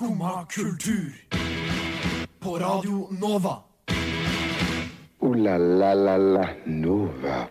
[0.00, 1.12] Skumma kultur.
[2.38, 3.58] På Radio Nova.
[5.18, 7.48] O-la-la-la-la Nova.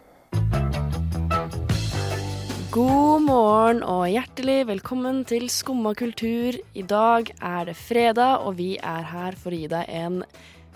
[2.72, 6.58] God morgen og hjertelig velkommen til Skumma kultur.
[6.74, 10.24] I dag er det fredag, og vi er her for å gi deg en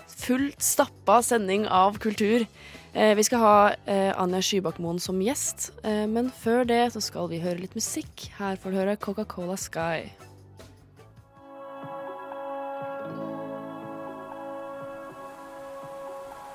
[0.06, 2.46] fullt stappa sending av kultur.
[2.92, 3.56] Eh, vi skal ha
[3.90, 8.28] eh, Anja Skybakmoen som gjest, eh, men før det så skal vi høre litt musikk.
[8.38, 10.23] Her får du høre Coca-Cola Sky.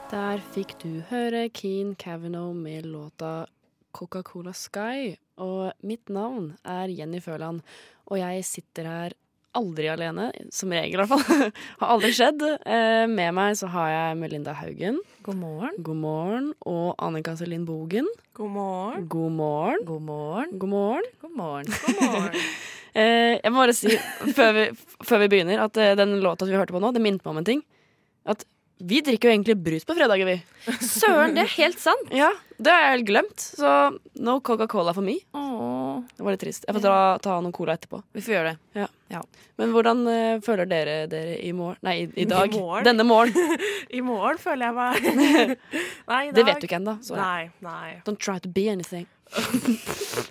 [0.10, 3.46] Der fikk du høre Keen Cavanaugh med låta
[3.94, 5.14] Coca-Cola Sky.
[5.38, 7.62] Og mitt navn er Jenny Føland,
[8.10, 9.16] og jeg sitter her
[9.60, 11.54] aldri alene, som regel i hvert fall.
[11.84, 12.42] har aldri skjedd.
[12.42, 14.98] Eh, med meg så har jeg Melinda Haugen.
[15.30, 15.78] God morgen.
[15.86, 16.52] God morgen.
[16.66, 18.10] Og Annika Selin Bogen.
[18.34, 19.08] God morgen.
[19.14, 19.86] God morgen.
[19.86, 20.58] God morgen.
[20.58, 21.10] God morgen.
[21.22, 21.74] God morgen.
[21.86, 22.40] God morgen.
[22.98, 23.92] Eh, jeg må bare si,
[24.34, 24.62] før vi,
[25.06, 27.38] før vi begynner, at eh, den låta vi hørte på nå, det minte meg om
[27.44, 27.60] en ting.
[28.26, 28.42] At
[28.80, 30.38] vi drikker jo egentlig brus på fredager, vi.
[30.88, 32.12] Søren, det er helt sant.
[32.16, 33.44] Ja, Det har jeg helt glemt.
[33.60, 33.72] Så
[34.24, 35.20] no Coca-Cola for meg.
[35.36, 36.64] Åh, Det var litt trist.
[36.68, 38.02] Jeg får ta, ta noen cola etterpå.
[38.16, 38.88] vi får gjøre det.
[39.10, 39.22] Ja
[39.60, 42.54] Men hvordan uh, føler dere dere i morgen Nei, i, i dag.
[42.56, 42.86] morgen?
[42.88, 43.58] Denne morgen.
[43.98, 45.58] I morgen føler jeg meg
[46.12, 46.96] Nei, i dag Det vet du ikke ennå.
[47.20, 48.00] Nei, nei.
[48.08, 49.08] Don't try to be anything.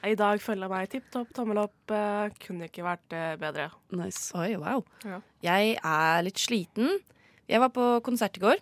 [0.00, 1.76] I dag føler jeg meg tipp topp, tommel opp.
[1.92, 3.68] Uh, kunne ikke vært uh, bedre.
[3.92, 4.30] Nice.
[4.38, 4.80] Oi, wow.
[5.04, 5.20] Ja.
[5.44, 7.02] Jeg er litt sliten.
[7.50, 8.60] Jeg var på konsert i går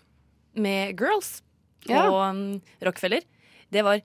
[0.58, 1.42] med Girls
[1.88, 2.06] Ja.
[2.08, 3.22] um, Rockefeller.
[3.72, 4.00] Det var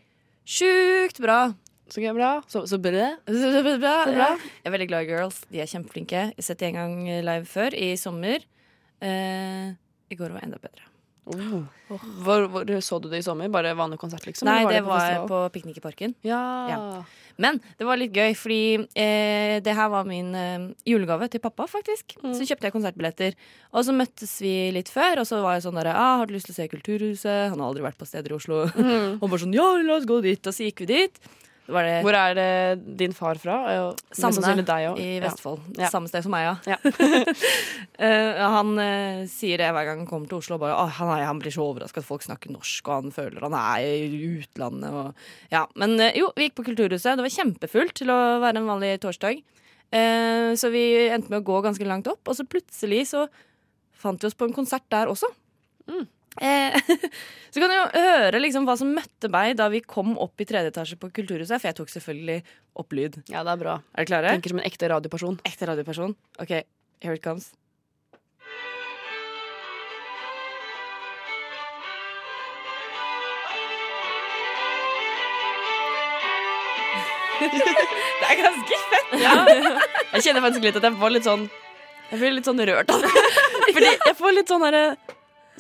[0.46, 1.54] sjukt bra.
[1.92, 2.30] Så gøy, bra.
[2.52, 3.10] Så, så bra.
[3.28, 3.96] Så, så bra.
[4.12, 4.30] Ja.
[4.38, 5.42] Jeg er veldig glad i Girls.
[5.52, 6.22] De er kjempeflinke.
[6.32, 8.44] Jeg har sett dem en gang live før, i sommer.
[9.04, 9.74] Eh,
[10.12, 10.88] I går var enda bedre.
[11.26, 11.64] Oh.
[12.24, 13.52] Hvor, hvor så du det i sommer?
[13.52, 14.48] Bare vanlig konsert, liksom?
[14.50, 16.16] Nei, var det var på, på Piknik i parken.
[16.26, 16.40] Ja.
[16.70, 16.80] Ja.
[17.42, 18.64] Men det var litt gøy, fordi
[19.00, 22.18] eh, det her var min eh, julegave til pappa, faktisk.
[22.22, 22.34] Mm.
[22.38, 23.38] Så kjøpte jeg konsertbilletter.
[23.74, 26.36] Og så møttes vi litt før, og så var jeg sånn derre ah, 'Har du
[26.36, 28.66] lyst til å se Kulturhuset?' Han har aldri vært på steder i Oslo.
[28.76, 29.18] Mm.
[29.22, 30.46] og bare sånn 'Ja, la oss gå dit'.
[30.46, 31.24] Og så gikk vi dit.
[31.64, 33.56] Det Hvor er det din far fra?
[34.12, 34.56] Samme
[35.00, 35.62] i Vestfold.
[35.80, 35.88] Ja.
[35.88, 36.74] Samme sted som meg, ja.
[36.74, 36.78] Ja.
[38.04, 40.58] uh, han uh, sier det hver gang han kommer til Oslo.
[40.60, 43.48] Bare, oh, han, er, han blir så overraska at folk snakker norsk, og han føler
[43.48, 44.92] han er i utlandet.
[44.92, 45.24] Og,
[45.56, 45.64] ja.
[45.80, 47.16] Men uh, jo, vi gikk på Kulturhuset.
[47.16, 49.44] Det var kjempefullt til å være en vanlig torsdag.
[49.94, 50.82] Så vi
[51.14, 53.28] endte med å gå ganske langt opp, og så plutselig så
[53.94, 55.30] fant vi oss på en konsert der også.
[55.86, 56.08] Mm.
[56.42, 56.78] Eh,
[57.54, 60.48] så kan du jo høre liksom hva som møtte meg da vi kom opp i
[60.50, 61.60] tredje etasje på Kulturhuset.
[61.60, 62.40] For jeg tok selvfølgelig
[62.82, 63.20] opp lyd.
[63.30, 63.80] ja, det er bra.
[63.94, 64.38] Er dere klare?
[64.38, 65.42] Tenker som en ekte radioperson.
[65.46, 66.16] Ekte radioperson.
[66.42, 66.64] OK,
[67.04, 67.52] here it comes.
[78.20, 79.16] det er ganske fett.
[80.14, 81.44] Jeg kjenner faktisk litt at jeg får litt sånn
[82.12, 83.12] Jeg blir litt sånn rørt av det.
[83.74, 84.84] Fordi jeg får litt sånn herre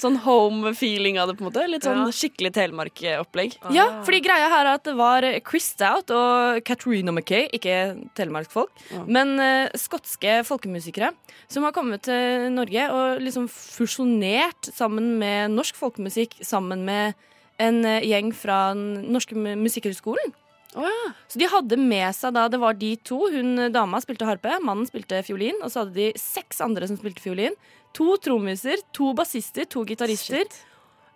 [0.02, 1.68] Sånn home-feeling av det, på en måte.
[1.70, 2.12] Litt sånn Ja.
[2.12, 3.58] skikkelig Telemark-opplegg.
[3.76, 7.76] Ja, fordi greia her er at det var Chris Stout og Katrina Mackay, ikke
[8.18, 9.04] telemarkfolk, ah.
[9.06, 11.12] men uh, skotske folkemusikere,
[11.48, 17.14] som har kommet til Norge og liksom fusjonert sammen med norsk folkemusikk, sammen med
[17.62, 20.34] en uh, gjeng fra den norske mu- musikkhøgskolen.
[20.74, 21.12] Oh, ja.
[21.30, 24.88] Så de hadde med seg da, det var de to, hun dama spilte harpe, mannen
[24.90, 27.54] spilte fiolin, og så hadde de seks andre som spilte fiolin.
[28.00, 30.48] To trommiser, to bassister, to gitarister,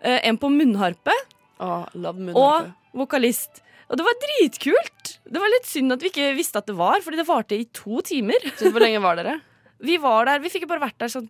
[0.01, 1.15] eh, en på munnharpe,
[1.57, 3.63] Å, love og vokalist.
[3.87, 5.13] Og det var dritkult!
[5.25, 7.65] Det var litt synd at vi ikke visste at det var, fordi det varte i
[7.73, 8.43] to timer.
[8.59, 9.39] Så hvor lenge var dere?
[9.87, 11.27] Vi var der, vi fikk jo bare vært der sånn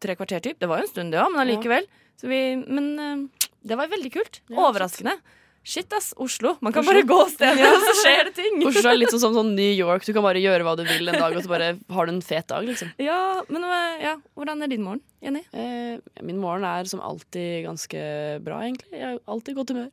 [0.00, 0.56] tre kvarter typ.
[0.56, 1.84] Det var jo en stund, det òg, men allikevel.
[2.16, 4.38] Så vi, men eh, det var veldig kult.
[4.48, 5.12] Overraskende.
[5.64, 6.08] Shit, ass.
[6.18, 6.56] Oslo.
[6.60, 6.92] Man kan Oslo.
[6.92, 8.56] bare gå steder, og så skjer det ting.
[8.66, 10.02] Oslo er litt sånn som sånn New York.
[10.02, 12.20] Du kan bare gjøre hva du vil en dag, og så bare har du en
[12.26, 12.90] fet dag, liksom.
[12.98, 13.18] Ja,
[13.48, 15.44] men eh, ja, hvordan er din morgen, Jenny?
[15.54, 18.02] Eh, min morgen er som alltid ganske
[18.42, 18.90] bra, egentlig.
[18.98, 19.88] Jeg har alltid godt humør.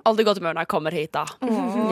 [0.00, 1.26] Alltid godt humør når jeg kommer hit, da.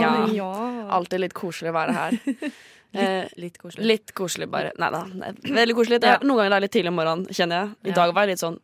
[0.01, 0.51] Ja.
[0.97, 2.21] Alltid litt koselig å være her.
[2.91, 3.85] Litt, Litt koselig.
[3.87, 4.73] litt koselig, bare.
[4.83, 5.05] Nei da.
[5.29, 6.01] er Veldig koselig.
[6.03, 7.69] Det er, noen ganger det er litt tidlig om morgenen, kjenner jeg.
[7.87, 7.95] I Ja.
[8.01, 8.57] dag var jeg litt sånn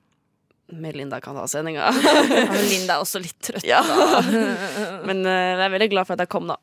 [0.73, 1.91] Melinda kan ta sendinga.
[2.67, 3.63] Linda er også litt trøtt.
[3.67, 3.83] ja.
[5.09, 6.57] Men eh, jeg er veldig glad for at jeg kom, da.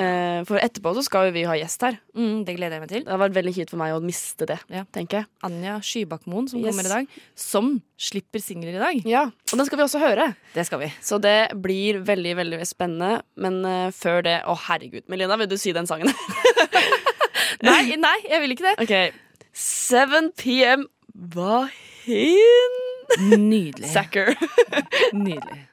[0.00, 1.96] Eh, for etterpå så skal jo vi ha gjest her.
[2.16, 3.02] Mm, det gleder jeg meg til.
[3.04, 4.84] Det har vært veldig kjipt for meg å miste det, Ja.
[4.96, 5.28] tenker jeg.
[5.44, 6.70] Anja Skybakkmoen som Yes.
[6.70, 7.18] kommer i dag.
[7.36, 7.68] Som
[8.00, 9.02] slipper singler i dag.
[9.04, 10.30] Ja, Og den skal vi også høre.
[10.54, 10.88] Det skal vi.
[11.04, 13.20] Så det blir veldig veldig spennende.
[13.36, 15.04] Men uh, før det Å, herregud.
[15.10, 16.08] Melinda, vil du si den sangen?
[17.66, 18.76] Nei, nei, jeg vil ikke det.
[18.86, 19.20] OK.
[19.52, 22.78] 7 PM Vahin
[23.18, 23.90] Nydelig.
[23.90, 24.34] Sacker.
[25.12, 25.66] Nydelig.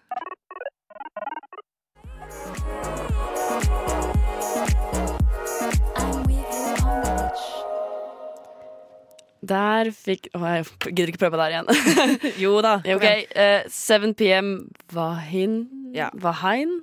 [9.47, 11.67] Der fikk Å, jeg gidder ikke prøve der igjen.
[12.43, 12.77] Jo da.
[12.81, 13.05] ok,
[13.37, 14.51] uh, 7 PM
[14.93, 15.59] Vahin
[15.95, 16.09] Ja.
[16.17, 16.79] Vahin?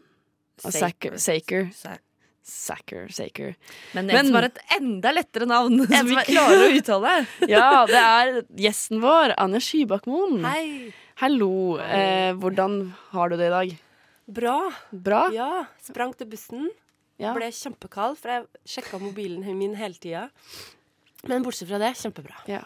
[0.62, 1.18] Saker.
[1.18, 1.66] Saker.
[2.44, 3.06] Saker.
[3.08, 3.54] Saker.
[3.96, 7.14] Men en som har et enda lettere navn, som vi er- klarer å uttale.
[7.54, 8.32] Ja, det er
[8.66, 10.42] gjesten vår, Anja Skybakmoen.
[10.44, 10.92] Hei.
[11.22, 11.78] Hallo.
[11.80, 12.78] Eh, hvordan
[13.14, 13.74] har du det i dag?
[14.38, 14.58] Bra.
[14.92, 15.22] Bra?
[15.32, 15.50] Ja.
[15.84, 16.68] Sprang til bussen.
[17.22, 17.32] Ja.
[17.36, 20.26] Ble kjempekald, for jeg sjekka mobilen min hele tida.
[21.28, 22.34] Men bortsett fra det, kjempebra.
[22.50, 22.60] Ja.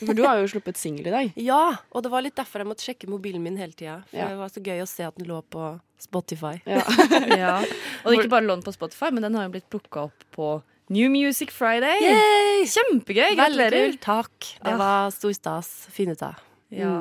[0.00, 1.32] For du har jo sluppet singel i dag.
[1.50, 4.00] Ja, og det var litt derfor jeg måtte sjekke mobilen min hele tida.
[4.10, 4.28] For Ja.
[4.30, 6.56] det var så gøy å se at den lå på Spotify.
[6.66, 6.82] Ja.
[7.44, 7.56] Ja.
[8.04, 10.62] Og ikke bare lånt på Spotify, men den har jo blitt plukka opp på
[10.92, 11.96] New Music Friday.
[12.04, 12.66] Yay!
[12.68, 13.34] Kjempegøy!
[13.38, 13.94] Gratulerer.
[14.04, 14.50] Takk.
[14.60, 14.76] Det Ah.
[14.76, 15.70] var stor stas.
[15.90, 16.34] Fin ut av.
[16.70, 16.92] Ja.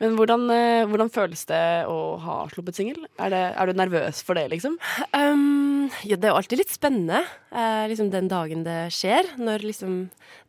[0.00, 3.02] Men hvordan, eh, hvordan føles det å ha sluppet singel?
[3.20, 4.78] Er, er du nervøs for det, liksom?
[5.12, 7.20] Um, ja, det er jo alltid litt spennende,
[7.52, 9.28] eh, liksom den dagen det skjer.
[9.40, 9.98] Når liksom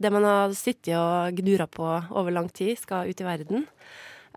[0.02, 3.68] det man har sittet og gnura på over lang tid, skal ut i verden.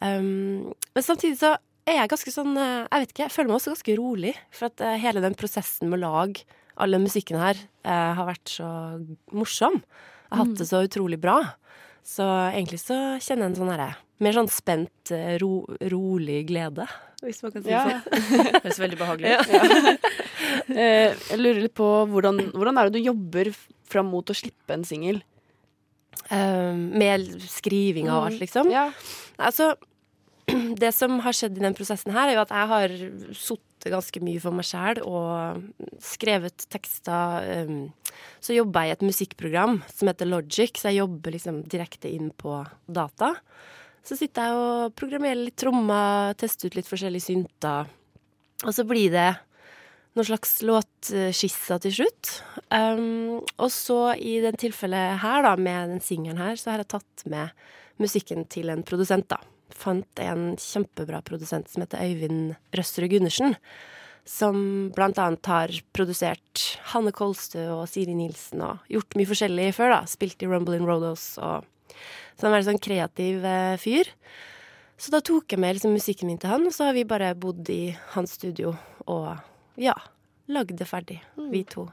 [0.03, 1.55] Um, men samtidig så
[1.89, 4.35] er jeg ganske sånn eh, Jeg vet ikke, jeg føler meg også ganske rolig.
[4.55, 6.47] For at eh, hele den prosessen med å lage
[6.81, 8.69] all den musikken her eh, har vært så
[9.37, 9.79] morsom.
[9.79, 11.37] Jeg har hatt det så utrolig bra.
[12.05, 13.93] Så egentlig så kjenner jeg en sånn herre
[14.23, 16.85] Mer sånn spent, eh, ro, rolig glede,
[17.25, 17.85] hvis man kan si det Ja.
[17.89, 18.29] sånn.
[18.63, 19.49] Høres veldig behagelig ut.
[19.51, 19.97] Ja.
[20.85, 23.51] jeg lurer litt på hvordan, hvordan er det du jobber
[23.91, 25.19] fram mot å slippe en singel?
[26.31, 28.71] Um, med skriving og alt, liksom.
[28.73, 28.87] Ja.
[29.37, 29.73] Altså,
[30.83, 32.97] det som har skjedd i den prosessen her, er jo at jeg har
[33.35, 35.63] sittet ganske mye for meg sjæl og
[36.03, 37.49] skrevet tekster.
[37.69, 42.13] Um, så jobber jeg i et musikkprogram som heter Logic, så jeg jobber liksom direkte
[42.13, 43.35] inn på data.
[44.05, 47.89] Så sitter jeg og programmerer litt trommer, tester ut litt forskjellige synter.
[48.65, 49.31] Og så blir det
[50.15, 52.35] noen slags låtskisser til slutt.
[52.71, 56.93] Um, og så i den tilfellet her, da, med den singelen her, så har jeg
[56.95, 57.67] tatt med
[58.03, 59.41] musikken til en produsent, da.
[59.75, 63.57] Fant en kjempebra produsent som heter Øyvind Røsserud Gundersen.
[64.25, 66.63] Som blant annet har produsert
[66.95, 70.01] Hanne Kolstø og Siri Nilsen og gjort mye forskjellig før, da.
[70.09, 71.67] Spilt i Rumble in Rodos og
[72.35, 74.09] Så han var en sånn kreativ eh, fyr.
[74.99, 77.35] Så da tok jeg med liksom, musikken min til han, og så har vi bare
[77.39, 78.73] bodd i hans studio
[79.11, 79.37] og
[79.79, 79.95] ja,
[80.51, 81.87] lagd det ferdig, vi to.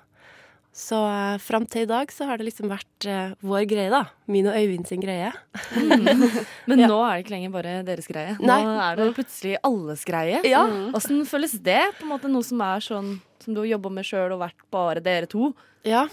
[0.71, 4.05] Så uh, fram til i dag så har det liksom vært uh, vår greie, da.
[4.31, 5.31] Min og Øyvind sin greie.
[6.69, 6.87] Men Ja.
[6.87, 8.37] nå er det ikke lenger bare deres greie.
[8.39, 8.61] Nå Nei.
[8.87, 10.39] er det plutselig alles greie.
[10.47, 10.63] Ja.
[10.95, 11.81] Åssen føles det?
[11.99, 14.63] På en måte Noe som er sånn som du har jobba med sjøl og vært
[14.71, 15.51] bare dere to.
[15.87, 16.05] Ja.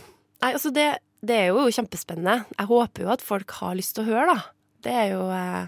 [0.42, 0.88] Nei, altså det,
[1.22, 2.40] det er jo kjempespennende.
[2.56, 4.54] Jeg håper jo at folk har lyst til å høre, da.
[4.86, 5.66] Det er jo eh,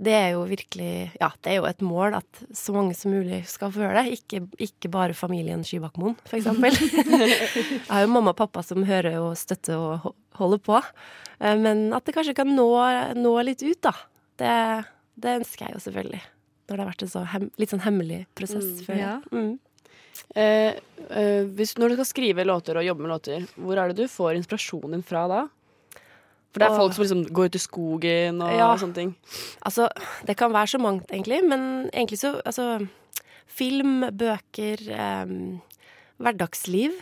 [0.00, 3.42] det er jo virkelig Ja, det er jo et mål at så mange som mulig
[3.50, 4.14] skal få høre det.
[4.18, 6.72] Ikke, ikke bare familien Skybakmoen, eksempel.
[7.20, 10.80] Jeg har jo mamma og pappa som hører og støtter og holder på.
[11.40, 12.68] Eh, Men at det kanskje kan nå,
[13.20, 13.92] nå litt ut, da.
[14.40, 14.54] Det,
[15.20, 16.22] det ønsker jeg jo selvfølgelig.
[16.70, 18.96] Når det har vært en så hem, litt sånn hemmelig prosess Mm, før.
[19.02, 19.14] ja.
[19.34, 19.58] Mm.
[20.38, 20.76] Eh,
[21.10, 24.08] eh, hvis, når du skal skrive låter og jobbe med låter, hvor er det du
[24.12, 25.40] får inspirasjonen din fra da?
[26.50, 28.70] For det er og, folk som liksom går ut i skogen og Ja.
[28.76, 29.14] sånne ting.
[29.62, 29.88] Altså,
[30.26, 31.44] det kan være så mangt, egentlig.
[31.46, 32.88] Men egentlig så Altså,
[33.46, 35.26] film, bøker, eh,
[36.18, 36.92] hverdagsliv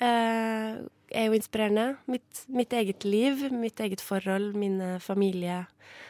[0.00, 0.76] eh,
[1.12, 1.96] er jo inspirerende.
[2.06, 5.66] Mitt, mitt eget liv, mitt eget forhold, min eh, familie.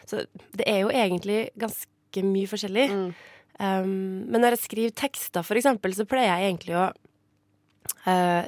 [0.06, 2.90] Så det er jo egentlig ganske mye forskjellig.
[2.90, 3.14] Mm.
[3.58, 6.90] Um, men når jeg skriver tekster, for eksempel, så pleier jeg egentlig å
[8.06, 8.44] uh,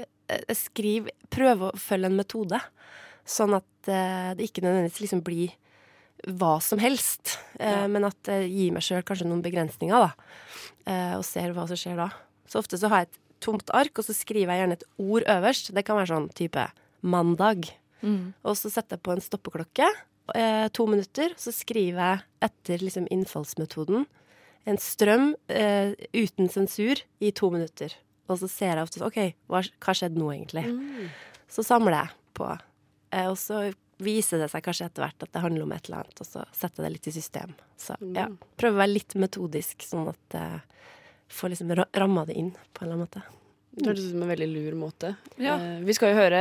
[0.53, 2.61] skrive prøve å følge en metode.
[3.29, 5.53] Sånn at eh, det ikke nødvendigvis liksom blir
[6.39, 7.37] hva som helst.
[7.61, 10.13] eh, Men at jeg gir meg sjøl kanskje noen begrensninger, da.
[10.89, 12.09] eh, og ser hva som skjer da.
[12.49, 15.27] Så ofte så har jeg et tomt ark, og så skriver jeg gjerne et ord
[15.29, 15.69] øverst.
[15.77, 16.65] Det kan være sånn type
[17.03, 17.69] mandag.
[18.47, 19.87] Og så setter jeg på en stoppeklokke,
[20.35, 21.35] eh, to minutter.
[21.37, 24.07] Så skriver jeg etter liksom innfallsmetoden
[24.69, 27.95] en strøm eh, uten sensur i to minutter.
[28.29, 30.65] Og så ser jeg ofte OK, hva, hva skjedde nå, egentlig?
[31.49, 32.49] Så samler jeg på.
[33.11, 36.05] Eh, og så viser det seg kanskje etter hvert at det handler om et eller
[36.05, 37.55] annet, og så setter jeg det litt i system.
[37.81, 38.29] Så ja,
[38.61, 40.61] prøver å være litt metodisk, sånn at jeg
[41.35, 43.23] får liksom ra- ramma det inn på en eller annen måte.
[43.79, 45.11] Det høres ut som en veldig lur måte.
[45.39, 45.57] Ja.
[45.61, 46.39] Eh, vi skal jo høre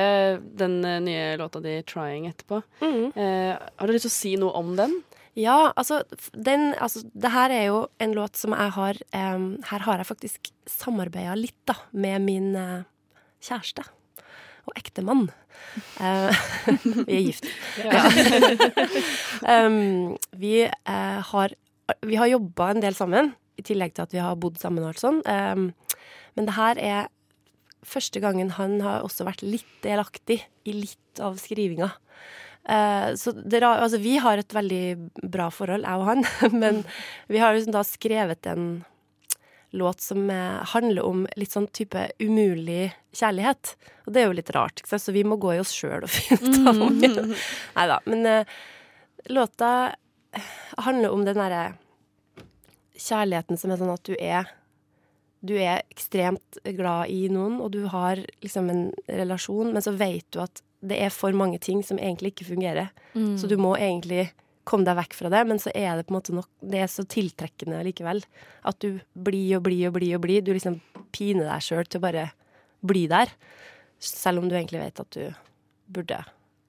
[0.58, 2.62] den eh, nye låta di 'Trying' etterpå.
[2.82, 4.96] Eh, har du lyst til å si noe om den?
[5.38, 6.00] Ja, altså,
[6.34, 9.38] den, altså Det her er jo en låt som jeg har eh,
[9.70, 12.84] Her har jeg faktisk samarbeida litt, da, med min eh,
[13.42, 13.84] kjæreste.
[14.68, 15.28] Og ektemann.
[15.98, 16.32] Uh,
[17.08, 17.48] vi er gift.
[19.48, 21.56] um, vi uh, har
[22.04, 24.92] Vi har jobba en del sammen, i tillegg til at vi har bodd sammen og
[24.92, 25.22] alt sånn.
[25.24, 25.70] Um,
[26.36, 27.08] men det her er
[27.88, 31.94] første gangen han har også vært litt delaktig i litt av skrivinga.
[32.68, 34.84] Uh, så det, altså, vi har et veldig
[35.32, 36.28] bra forhold, jeg og han,
[36.62, 36.84] men
[37.32, 38.68] vi har liksom da skrevet en
[39.72, 43.76] låt som eh, handler om litt sånn type umulig kjærlighet.
[44.06, 45.04] Og det er jo litt rart, ikke sant?
[45.04, 47.02] så vi må gå i oss sjøl og finne ut av om
[47.78, 48.00] Nei da.
[48.06, 48.54] Men eh,
[49.34, 49.72] låta
[50.78, 51.66] handler om den derre
[52.98, 54.54] kjærligheten som er sånn at du er
[55.48, 60.26] du er ekstremt glad i noen, og du har liksom en relasjon, men så vet
[60.34, 62.90] du at det er for mange ting som egentlig ikke fungerer.
[63.14, 64.32] Så du må egentlig
[64.68, 66.90] komme deg vekk fra det, men så er det på en måte nok Det er
[66.92, 68.22] så tiltrekkende likevel.
[68.68, 70.44] At du blir og blir og blir og blir.
[70.44, 70.82] Du liksom
[71.16, 72.26] piner deg sjøl til å bare
[72.86, 73.32] bli der.
[74.04, 75.24] Selv om du egentlig vet at du
[75.88, 76.20] burde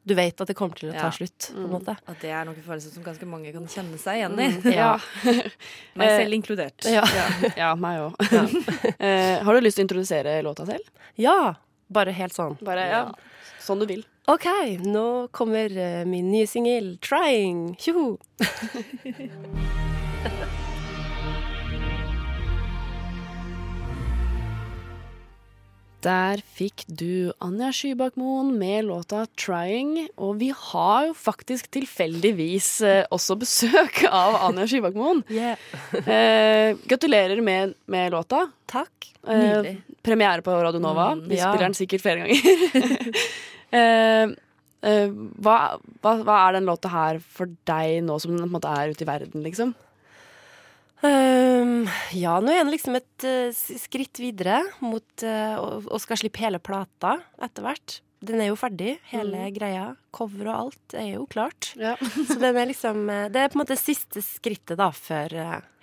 [0.08, 1.10] Du vet at det kommer til å ta Ja.
[1.12, 1.96] slutt, på en måte.
[2.08, 4.72] At det er noen følelser som ganske mange kan kjenne seg igjen i.
[4.72, 4.94] Ja.
[5.98, 6.86] Meg selv inkludert.
[6.88, 7.02] Ja.
[7.58, 8.14] Ja, meg òg.
[8.98, 10.86] Eh, har du lyst til å introdusere låta selv?
[11.16, 11.56] ja.
[11.90, 12.52] Bare helt sånn.
[12.60, 13.02] Bare, ja,
[13.64, 14.02] Sånn du vil.
[14.28, 14.44] OK,
[14.84, 17.76] nå kommer eh, min nye singel 'Trying'.
[17.80, 18.18] Tjoho!
[26.04, 30.06] Der fikk du Anja Skybakmoen med låta 'Trying'.
[30.16, 35.24] Og vi har jo faktisk tilfeldigvis eh, også besøk av Anja Skybakmoen.
[35.38, 35.56] Yeah.
[35.92, 38.44] Eh, gratulerer med, med låta.
[38.66, 39.10] Takk.
[39.26, 39.76] Eh, Nydelig.
[40.02, 41.12] premiere på Radio Nova.
[41.16, 41.48] Mm, Vi ja.
[41.48, 43.14] spiller den sikkert flere ganger.
[43.74, 44.30] eh,
[44.78, 45.58] hva,
[46.02, 49.44] hva, hva er den låta her for deg nå som den er ute i verden,
[49.44, 49.74] liksom?
[50.98, 56.58] Um, ja, nå er det liksom et uh, skritt videre mot å, skal slippe hele
[56.58, 58.00] plata etter hvert.
[58.18, 59.92] Den er jo ferdig, hele greia.
[60.14, 61.70] Cover og alt er jo klart.
[61.78, 61.92] Ja.
[62.00, 65.36] Så den er liksom Det er på en måte siste skrittet da før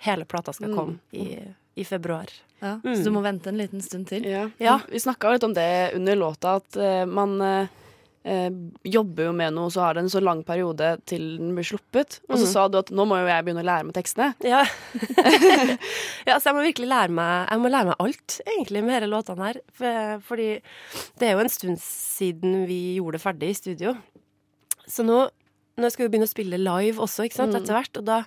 [0.04, 1.40] hele plata skal komme i,
[1.76, 2.30] i februar.
[2.58, 4.24] Ja, Så du må vente en liten stund til.
[4.24, 4.46] Ja.
[4.62, 4.78] Ja.
[4.88, 7.74] Vi snakka litt om det under låta, at uh, man eh,
[8.24, 8.48] eh,
[8.88, 12.22] jobber jo med noe, så har det en så lang periode til den blir sluppet.
[12.30, 14.32] Og så sa du at nå må jo jeg begynne å lære meg tekstene.
[14.54, 14.64] Ja.
[16.28, 19.12] ja, så jeg må virkelig lære meg Jeg må lære meg alt, egentlig, med disse
[19.12, 19.62] låtene her.
[19.76, 20.50] For, fordi
[21.20, 23.98] det er jo en stund siden vi gjorde det ferdig i studio.
[24.88, 25.26] Så nå,
[25.76, 28.00] nå skal vi begynne å spille live også, ikke sant, etter hvert.
[28.00, 28.22] Og da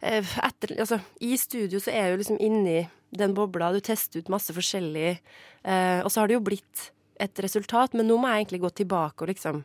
[0.00, 2.78] etter, altså, I studio så er jeg jo liksom inni
[3.10, 5.18] den bobla, du tester ut masse forskjellig,
[5.64, 6.90] eh, og så har det jo blitt
[7.20, 9.64] et resultat, men nå må jeg egentlig gå tilbake og liksom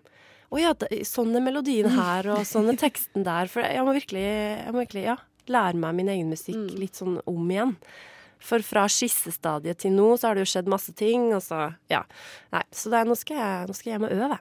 [0.53, 0.73] å ja,
[1.07, 3.49] sånn er melodien her, og sånn er teksten der.
[3.51, 4.25] For jeg må virkelig,
[4.61, 5.15] jeg må virkelig ja,
[5.51, 7.73] lære meg min egen musikk litt sånn om igjen.
[8.45, 12.03] For fra skissestadiet til nå så har det jo skjedd masse ting, og så ja.
[12.53, 14.39] Nei, så er, nå, skal jeg, nå skal jeg hjem og øve.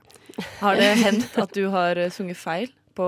[0.61, 3.07] Har det hendt at du har eh, sunget feil på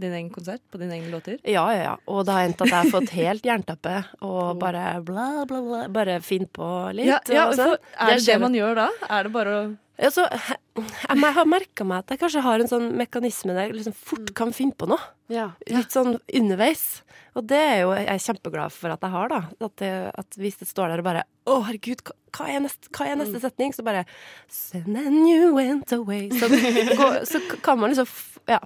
[0.00, 0.62] din egen konsert?
[0.70, 1.38] På dine egne låter?
[1.42, 1.94] Ja, ja, ja.
[2.10, 5.86] Og det har endt at jeg har fått helt jernteppe og bare bla, bla, bla.
[5.94, 7.32] Bare finn på litt.
[7.32, 7.74] og sånn.
[7.98, 8.90] Er det det man gjør da?
[9.10, 9.64] Er det bare å
[9.94, 13.76] Ja, så, jeg, har merka meg at jeg kanskje har en sånn mekanisme der jeg
[13.78, 15.02] liksom fort kan finne på noe.
[15.30, 15.52] Ja.
[15.70, 17.04] Litt sånn underveis.
[17.34, 19.40] Og det er jo jeg er kjempeglad for at jeg har, da.
[19.58, 22.02] At, det, at hvis det står der og bare Å, herregud,
[22.34, 23.74] hva, er, neste, hva er neste setning?
[23.74, 24.04] Så bare
[24.74, 26.30] And then you went away.
[26.30, 26.48] Så,
[27.30, 28.08] så kan man liksom
[28.50, 28.60] ja,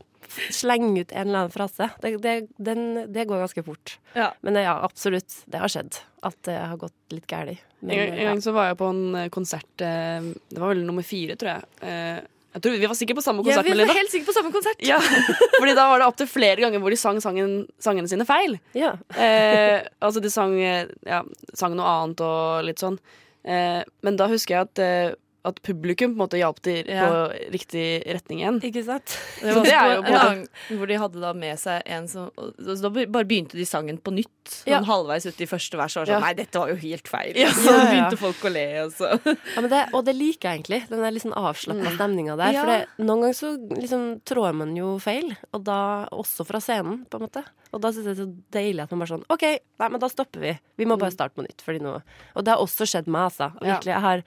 [0.55, 1.91] slenge ut en eller annen frase.
[2.03, 2.83] Det, det, den,
[3.13, 3.99] det går ganske fort.
[4.15, 4.31] Ja.
[4.45, 5.41] Men ja, absolutt.
[5.47, 6.01] Det har skjedd.
[6.27, 7.61] At det har gått litt galt.
[7.83, 11.37] En, gang- så var jeg på en eh, konsert eh, Det var vel nummer fire,
[11.39, 11.69] tror jeg.
[11.87, 12.19] Eh,
[12.57, 13.69] jeg tror Vi var sikkert på samme konsert.
[13.69, 14.81] Ja, vi var helt sikkert på samme konsert!
[14.83, 14.97] Ja,
[15.61, 18.57] fordi da var det opptil flere ganger hvor de sang sangen, sangene sine feil.
[18.75, 18.97] ja.
[19.15, 21.21] Eh, altså de sang, ja,
[21.55, 22.99] sang noe annet og litt sånn.
[23.47, 25.15] Eh, men da husker jeg at, eh,
[25.51, 27.07] at publikum på en måte hjalp til Ja.
[27.09, 28.61] på riktig retning igjen.
[28.69, 29.17] Ikke sant?
[29.43, 32.09] Det var det er på jo en gang hvor de hadde da med seg en
[32.09, 34.33] som og Så da bare begynte de sangen på nytt.
[34.49, 34.81] Sånn Ja.
[34.83, 35.97] halvveis ut i første vers.
[35.97, 36.21] Og var sånn, Ja.
[36.25, 37.35] Nei, dette var jo helt feil.
[37.37, 37.49] Ja.
[37.59, 37.91] Så Ja, ja.
[37.93, 39.11] begynte folk å le, og så
[39.55, 40.81] Ja, men det, og det liker jeg egentlig.
[40.89, 42.53] Den der liksom sånn avslappa stemninga der.
[42.57, 42.63] Ja.
[42.65, 47.05] For det, noen ganger så liksom trår man jo feil, og da også fra scenen,
[47.11, 47.45] på en måte.
[47.73, 50.01] Og da syns jeg det er så deilig at man bare sånn OK, nei, men
[50.01, 50.55] da stopper vi.
[50.81, 51.61] Vi må bare starte på nytt.
[51.61, 51.99] Fordi nå
[52.35, 53.51] Og det har også skjedd meg, altså.
[53.61, 53.93] Virkelig.
[53.93, 54.23] Jeg har,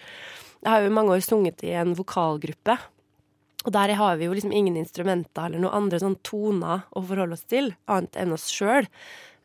[0.62, 2.78] jeg har jo i mange år sunget i en vokalgruppe.
[3.66, 7.38] Og der har vi jo liksom ingen instrumenter eller noen andre sånn toner å forholde
[7.38, 8.88] oss til, annet enn oss sjøl.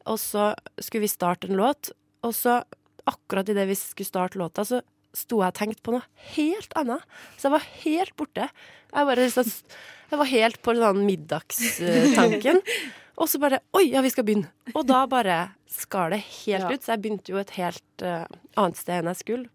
[0.09, 1.91] Og så skulle vi starte en låt,
[2.25, 2.63] og så
[3.07, 4.81] akkurat idet vi skulle starte låta, så
[5.17, 6.05] sto jeg og tenkte på noe
[6.37, 7.05] helt annet.
[7.37, 8.49] Så jeg var helt borte.
[8.93, 12.63] Jeg, bare, jeg var helt på sånn middagstanken.
[13.17, 14.51] Og så bare Oi, ja, vi skal begynne.
[14.77, 15.39] Og da bare
[15.73, 16.73] skar det helt Ja.
[16.73, 16.83] ut.
[16.85, 18.27] Så jeg begynte jo et helt uh,
[18.61, 19.49] annet sted enn jeg skulle.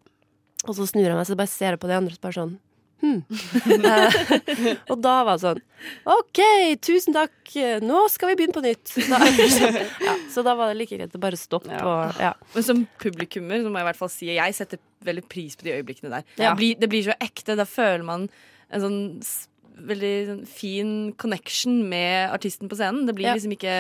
[0.67, 2.59] Og så snur jeg meg så bare ser jeg på de andre og bare sånn
[3.01, 3.23] Hm.
[3.81, 4.15] Eh,
[4.93, 5.61] og da var det sånn
[6.13, 6.41] OK,
[6.85, 7.33] tusen takk,
[7.81, 8.91] nå skal vi begynne på nytt.
[9.09, 9.17] Da,
[10.05, 11.81] ja, så da var det like greit å bare stoppe Ja.
[11.81, 12.29] og ja.
[12.53, 14.77] Men som publikummer så må jeg i hvert fall si jeg setter
[15.07, 16.27] veldig pris på de øyeblikkene der.
[16.37, 16.51] Ja.
[16.51, 17.57] Det, blir, det blir så ekte.
[17.57, 18.27] Da føler man
[18.69, 18.99] en sånn
[19.81, 23.07] veldig sånn fin connection med artisten på scenen.
[23.09, 23.33] Det blir Ja.
[23.33, 23.79] liksom ikke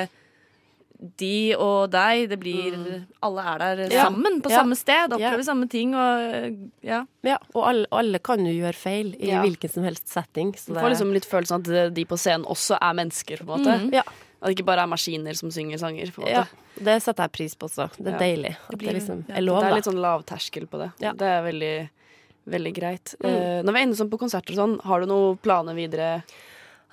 [1.17, 2.27] de og deg.
[2.29, 4.05] Det blir Alle er der Ja.
[4.05, 4.59] sammen på Ja.
[4.61, 5.31] samme sted, Ja.
[5.31, 7.05] opplever samme ting og ja.
[7.23, 9.41] Ja, og alle, alle kan jo gjøre feil i Ja.
[9.41, 10.53] hvilken som helst setting.
[10.53, 11.55] Så Du det, får liksom litt følelsen
[11.87, 13.79] at de på scenen også er mennesker, på en måte.
[13.81, 13.93] Mm.
[13.93, 14.03] Ja.
[14.41, 16.11] At det ikke bare er maskiner som synger sanger.
[16.11, 16.45] på en ja,
[16.81, 17.89] det setter jeg pris på også.
[17.97, 18.17] Det er Ja.
[18.19, 18.51] deilig.
[18.57, 20.91] At det, blir- liksom ja, er lov, Det er litt sånn lav terskel på det.
[20.99, 21.11] Ja.
[21.13, 21.89] Det er veldig,
[22.49, 23.15] veldig greit.
[23.23, 23.29] Mm.
[23.29, 26.23] Uh, når vi er inne sånn på konserter og sånn, har du noen planer videre?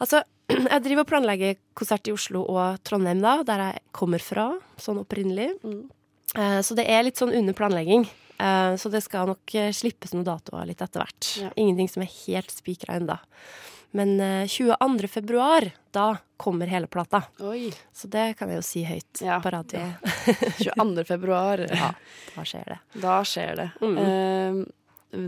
[0.02, 0.22] Altså,
[0.72, 4.48] jeg driver og planlegger konsert i Oslo og Trondheim, da, der jeg kommer fra,
[4.80, 5.50] sånn opprinnelig.
[5.64, 5.82] Mm.
[6.38, 8.06] Eh, så det er litt sånn under planlegging.
[8.38, 11.32] Eh, så det skal nok eh, slippes noen datoer litt etter hvert.
[11.42, 11.50] Ja.
[11.58, 13.18] Ingenting som er helt spikra ennå.
[13.96, 15.08] Men eh, 22.
[15.08, 17.22] februar, da kommer hele plata.
[17.40, 17.70] Oi.
[17.92, 19.80] Så det kan jeg jo si høyt Ja, på radio.
[20.60, 21.04] 22.
[21.08, 21.64] februar.
[21.80, 21.94] Ja,
[22.36, 22.78] da skjer det.
[23.02, 23.70] Da skjer det.
[23.82, 23.96] Mm.
[24.04, 24.60] Eh,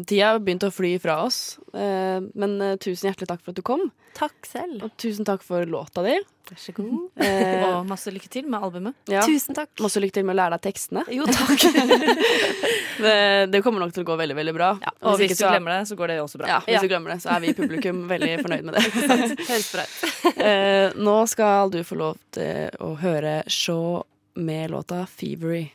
[0.06, 3.56] tida har begynt å fly fra oss, eh, men eh, tusen hjertelig takk for at
[3.56, 3.86] du kom.
[4.18, 4.82] Takk selv.
[4.84, 6.16] Og tusen takk for låta di.
[6.50, 6.96] Vær så god.
[7.20, 8.94] Eh, Og masse lykke til med albumet.
[9.08, 9.22] ja.
[9.22, 9.70] Tusen takk.
[9.80, 11.04] Masse lykke til med å lære deg tekstene.
[11.14, 11.64] Jo, takk.
[13.00, 14.66] Det, det kommer nok til å gå veldig veldig bra.
[15.08, 16.48] Og hvis hvis du så- glemmer det, så går det også bra.
[16.50, 16.80] ja, hvis Ja.
[16.84, 19.46] du glemmer det, så er vi i publikum veldig fornøyd med det.
[19.48, 19.84] Helt bra.
[20.44, 24.02] Eh, nå skal du få lov til å høre Shaw
[24.36, 25.70] med låta 'Fevery'.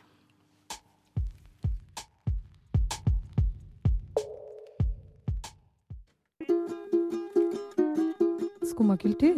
[8.76, 9.36] Skumma kultur.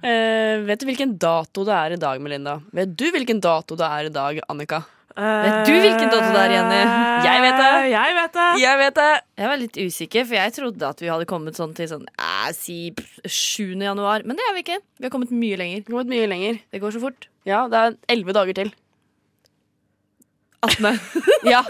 [0.01, 2.59] uh, vet du hvilken dato det er i dag, Melinda?
[2.75, 4.83] Vet du hvilken dato det er i dag, Annika?
[5.15, 6.79] Vet du hvilken dato det er, Jenny?
[7.23, 7.69] Jeg vet det.
[7.71, 8.47] Eh, Jeg vet det.
[8.65, 9.11] Jeg vet det!
[9.39, 12.49] Jeg var litt usikker, for jeg trodde at vi hadde kommet sånn til sånn eh,
[12.57, 12.79] si
[13.23, 13.77] 7.
[13.85, 14.25] januar.
[14.27, 14.81] Men det er vi ikke.
[14.99, 15.85] Vi har kommet mye lenger.
[15.87, 16.59] Kommet mye lenger.
[16.75, 17.29] Det går så fort.
[17.47, 18.75] Ja, det er elleve dager til.
[20.65, 20.99] 18.
[21.45, 21.61] Ja.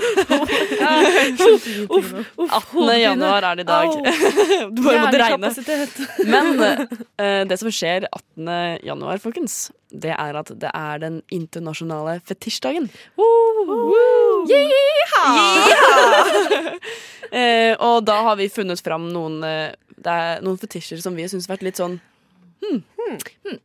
[2.49, 3.01] 18.
[3.01, 3.89] januar er det i dag.
[4.75, 5.51] Du bare måtte regne.
[6.33, 8.51] Men uh, det som skjer 18.
[8.87, 12.87] januar, folkens, det er at det er den internasjonale fetisjdagen.
[17.35, 19.75] uh, og da har vi funnet fram noen, uh,
[20.07, 21.99] det noen fetisjer som vi syns har vært litt sånn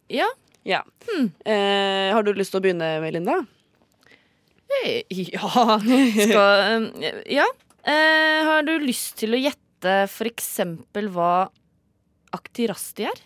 [0.09, 0.27] Ja.
[0.63, 0.83] Ja.
[1.45, 3.39] Eh, har du lyst til å begynne, Melinda?
[3.39, 3.58] Eh,
[5.33, 5.79] Ja.
[5.79, 7.45] Skal eh, Ja.
[7.89, 9.93] Eh, har du lyst til å gjette
[10.29, 11.49] eksempel hva
[12.35, 13.21] aktirasti er?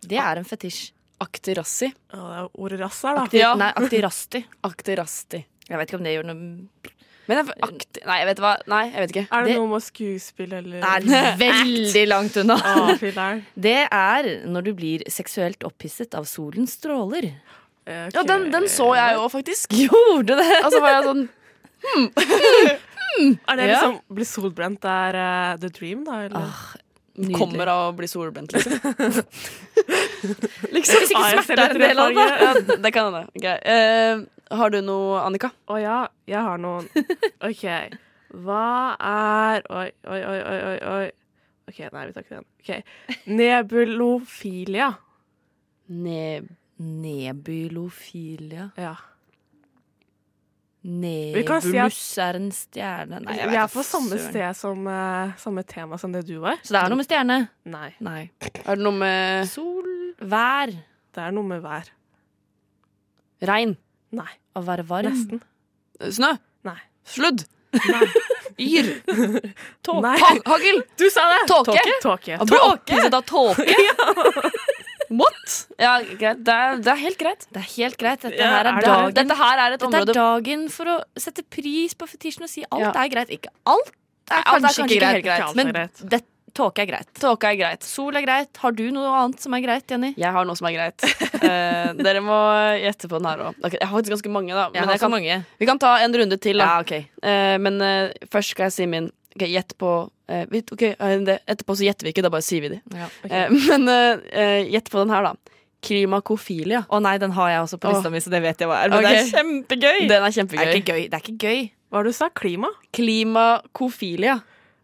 [0.00, 0.90] Det er en fetisj.
[1.20, 1.90] Aktirassi.
[2.14, 3.26] Ja, det er ordet rass her, da.
[3.28, 3.50] Akti, Ja.
[3.60, 4.40] Nei, aktirasti.
[4.70, 5.42] Aktirasti.
[5.68, 6.38] Jeg vet ikke om det gjør noe
[7.30, 9.26] Men jeg, akti, nei, jeg vet hva Nei, jeg vet ikke.
[9.30, 12.56] Er det, Det- noe med skuespill eller er veldig langt unna.
[12.64, 13.36] Ah.
[13.54, 17.28] Det er når du blir seksuelt opphisset av solens stråler.
[17.90, 18.14] Eh, ok.
[18.18, 19.74] Ja, den, den så jeg jo faktisk.
[19.84, 20.48] Gjorde det?
[20.60, 21.24] Altså var jeg sånn
[23.48, 23.72] Er det Ja.
[23.74, 26.20] liksom bli solbrent er uh, the dream, da?
[26.28, 26.52] Eller?
[27.20, 27.36] Nydelig.
[27.36, 28.76] Kommer av å bli solbrent, liksom.
[30.70, 32.26] Hvis ikke Ah, smerte er en del av det.
[32.44, 32.52] Ja,
[32.86, 33.24] det kan hende.
[33.36, 33.58] Okay.
[33.66, 34.22] Uh,
[34.56, 35.50] har du noe, Annika?
[35.68, 35.98] Å ja,
[36.30, 36.86] jeg har noen.
[37.50, 37.64] OK.
[38.46, 38.62] Hva
[39.10, 40.78] er oi, oi, oi, oi.
[40.94, 41.10] oi.
[41.70, 42.46] OK, nei, vi tar ikke den.
[42.62, 42.80] Okay.
[43.26, 44.92] Nebulofilia.
[45.90, 46.48] Neb...
[46.80, 48.70] Nebulofilia.
[48.80, 48.96] Ja.
[50.80, 55.60] Nebulus si er en stjerne Nei, jeg vi er på samme sted som uh, samme
[55.68, 56.56] tema som det du var.
[56.64, 57.36] Så det er noe med stjerne?
[57.68, 57.90] Nei.
[58.00, 58.22] Nei.
[58.64, 59.90] Er det noe med Sol,
[60.24, 60.72] vær,
[61.12, 61.92] Det er noe med vær.
[63.44, 63.76] regn?
[64.16, 64.30] Nei.
[64.56, 65.12] å være varm.
[65.12, 65.44] Nesten.
[66.00, 66.32] Snø?
[66.66, 66.78] Nei.
[67.04, 67.44] Sludd?
[67.76, 68.06] Nei.
[68.70, 68.88] Yr?
[69.84, 70.16] Tåke?
[70.20, 70.82] Ha hagl?
[71.00, 71.44] Du sa det!
[71.48, 71.76] Tåke?
[71.76, 72.40] Tåke.
[72.40, 72.40] Tåke.
[72.40, 73.04] Tåke.
[73.04, 73.22] Tåke.
[73.28, 73.54] Tåke.
[73.60, 74.40] Tåke.
[74.48, 74.66] tåke?
[75.10, 75.54] What?
[75.80, 76.44] Ja, greit.
[76.46, 77.46] Det er, det er helt greit.
[77.50, 78.20] Det er helt greit.
[78.22, 79.14] Dette Ja, her er, er det- dagen.
[79.14, 82.64] Dette her er et Dette er dagen for å sette pris på fetisjen og si
[82.70, 83.04] alt Ja.
[83.04, 83.28] er greit.
[83.34, 83.90] Ikke alt
[84.30, 85.40] er Alt er kanskje, kanskje ikke ikke helt greit, greit.
[85.40, 86.10] Ikke alt er men greit.
[86.10, 86.22] det,
[86.54, 87.08] tåke er greit.
[87.18, 87.82] Tåke er greit.
[87.82, 88.56] Sol er greit.
[88.58, 90.14] Har du noe annet som er greit, Jenny?
[90.16, 91.02] Jeg har noe som er greit.
[91.40, 92.36] Eh, dere må
[92.76, 93.54] gjette på den her òg.
[93.72, 94.66] Jeg har faktisk ganske mange, da.
[94.74, 95.38] Jeg jeg kan, mange.
[95.58, 96.58] vi kan ta en runde til.
[96.58, 96.64] Da.
[96.66, 97.06] Ja, okay.
[97.22, 99.10] Eh, men eh, først skal jeg si min.
[99.36, 102.46] Ok, Gjett på eh, vi- ok, eh, det, Etterpå så gjetter vi ikke, da bare
[102.46, 102.80] sier vi de.
[102.94, 103.08] Ja.
[103.28, 105.56] Eh, men eh, eh, gjett på den her, da.
[105.86, 106.84] Klimakofilia.
[106.92, 108.12] Å nei, den har jeg også på lista oh.
[108.12, 108.92] mi, så det vet jeg hva er.
[108.92, 110.00] Men det er kjempegøy!
[110.10, 111.04] Den er Det er ikke gøy.
[111.08, 111.68] Det er ikke gøy.
[111.90, 112.28] Hva var det du sa?
[112.36, 112.72] Klima?
[112.94, 114.40] Klimakofilia.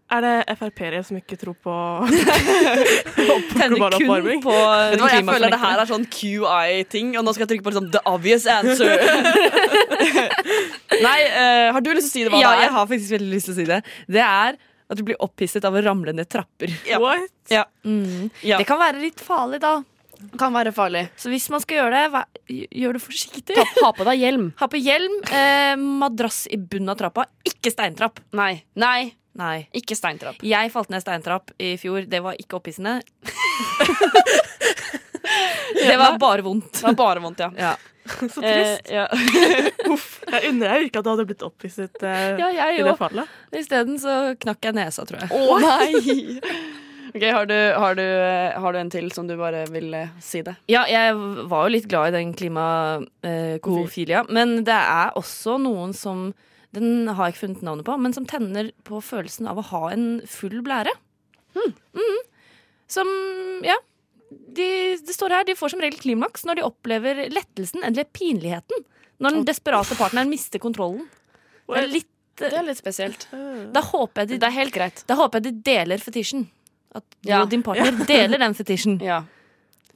[0.07, 1.73] Er det Frp-ere som ikke tror på
[3.71, 4.43] global oppvarming?
[4.43, 7.57] på Vet du hva, Jeg føler det her er sånn QI-ting, og nå skal jeg
[7.57, 8.95] trykke på liksom, the obvious answer.
[11.03, 12.77] Nei, uh, har du lyst til å si det hva Ja, det jeg er?
[12.77, 13.81] har faktisk veldig lyst til å si det.
[14.19, 14.57] Det er
[14.87, 16.71] at du blir opphisset av å ramle ned trapper.
[16.87, 17.01] Ja.
[17.51, 17.65] Ja.
[17.85, 18.29] Mm.
[18.47, 18.61] Ja.
[18.61, 19.81] Det kan være litt farlig, da.
[20.41, 21.03] Kan være farlig.
[21.21, 22.23] Så hvis man skal gjøre det,
[22.73, 23.57] gjør det forsiktig.
[23.59, 24.47] Ta, ha på deg hjelm.
[24.61, 27.27] Ha på hjelm, eh, madrass i bunnen av trappa.
[27.47, 28.23] Ikke steintrapp.
[28.39, 28.63] Nei.
[28.81, 29.13] Nei.
[29.37, 29.67] Nei.
[29.77, 30.39] Ikke steintrapp.
[30.47, 32.07] Jeg falt ned steintrapp i fjor.
[32.09, 33.03] Det var ikke opphissende.
[35.77, 36.73] det var bare vondt.
[36.79, 37.51] Det var bare vondt, ja.
[37.59, 37.75] Ja.
[38.35, 39.87] Så Eh, trist.
[39.93, 40.09] Uff.
[40.33, 43.37] Jeg unner deg ikke at du hadde blitt opphisset eh, ja, jeg i det fallet.
[43.57, 45.31] Isteden så knakk jeg nesa, tror jeg.
[45.33, 46.41] Å nei!
[47.17, 48.05] Ok, har du, har, du,
[48.61, 50.53] har du en til som du bare vil eh, si det?
[50.69, 51.15] Ja, jeg
[51.49, 56.29] var jo litt glad i den klimakofilia, men det er også noen som
[56.77, 59.83] Den har jeg ikke funnet navnet på, men som tenner på følelsen av å ha
[59.95, 60.93] en full blære.
[61.57, 62.19] Mhm.
[62.93, 63.09] Som
[63.65, 63.79] Ja.
[64.31, 68.85] De, det står her, de får som regel klimaks når de opplever lettelsen eller pinligheten.
[69.23, 71.07] Når den desperate partneren mister kontrollen.
[71.69, 73.29] Det er litt, Det er litt spesielt.
[73.73, 75.05] da, håper jeg de, Det er helt greit.
[75.07, 76.49] da håper jeg de deler fetisjen.
[76.95, 77.43] At du Ja.
[77.43, 79.01] og din partner deler den fetisjen.
[79.01, 79.23] Ja.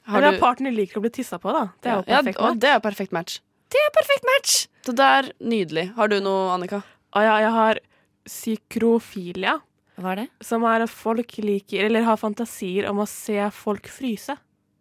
[0.06, 1.68] Har Eller du, at partner liker å bli tissa på, da.
[1.82, 2.38] Det er jo ja, perfekt.
[2.38, 2.60] og match.
[2.60, 3.38] det er perfekt match.
[3.70, 4.66] Perfekt match!
[4.86, 5.94] Så det er nydelig.
[5.94, 6.82] Har du noe, Annika?
[7.12, 7.78] Ah, ja, jeg har
[8.26, 9.60] psykrofilia,
[10.00, 10.28] Hva er det?
[10.46, 14.36] som er at folk liker eller har fantasier om å se folk fryse.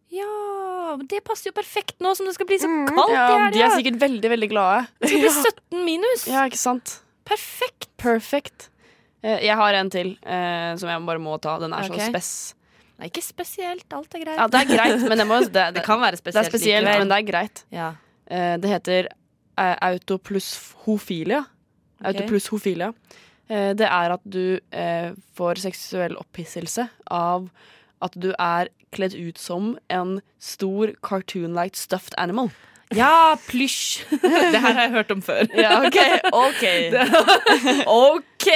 [0.09, 2.87] Ja, det passer jo perfekt nå som det skal bli så Mm.
[2.89, 4.87] kaldt Ja, i de er sikkert veldig, veldig glade.
[5.01, 6.27] Det skal bli 17 minus.
[6.27, 6.95] Ja, ikke sant?
[7.29, 7.89] Perfekt.
[8.01, 8.69] Perfect.
[9.21, 11.59] Eh, Jeg har en til eh, som jeg bare må ta.
[11.59, 11.99] Den er okay.
[11.99, 12.31] så spess.
[12.99, 13.85] Nei, ikke spesielt.
[13.93, 14.37] Alt er greit.
[14.39, 16.47] Ja, det er greit, men det, må, det, det, Det kan være det spesielt.
[16.47, 16.99] er spesielt, likevel.
[17.05, 17.63] men det er greit.
[17.71, 17.91] ja.
[18.29, 19.07] Eh, Det heter
[19.59, 21.43] eh, autoplushofilia.
[22.03, 22.93] Autoplushofilia.
[23.49, 27.49] Eh, Det er at du eh, får seksuell opphisselse av
[28.01, 32.49] at du er kledd ut som en stor cartoon-like stuffed animal.
[32.95, 34.01] ja, plysj.
[34.21, 35.45] det her har jeg hørt om før.
[35.53, 35.99] Ja, OK.
[36.45, 36.63] ok
[37.85, 38.47] OK!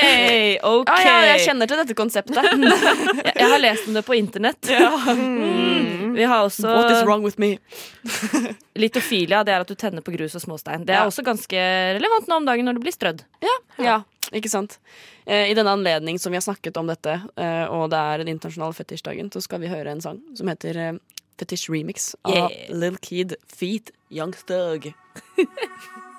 [0.63, 2.39] ok Ah, ja, jeg kjenner til dette konseptet.
[3.33, 4.69] Jeg, har lest om det på internett.
[4.73, 6.02] Mm.
[6.13, 7.57] Vi har også What is wrong with me?
[8.79, 9.43] litofilia.
[9.43, 10.85] Det er at du tenner på grus og småstein.
[10.85, 11.07] Det er Ja.
[11.09, 11.57] også ganske
[11.99, 13.23] relevant nå om dagen når det blir strødd.
[13.79, 14.77] Ja, ikke sant.
[15.25, 18.27] Eh, I denne anledning som vi har snakket om dette, eh, og det er den
[18.35, 20.93] internasjonale fetisjdagen, så skal vi høre en sang som heter eh,
[21.39, 22.49] Fetish Remix av Yeah.
[22.69, 24.33] Lil Kid Feet Young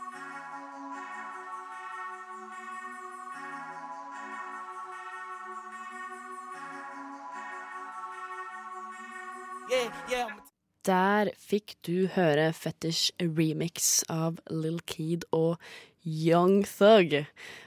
[10.85, 15.57] Der fikk du høre Fetish Remix av Lil Keed og
[16.05, 17.17] Young Thug.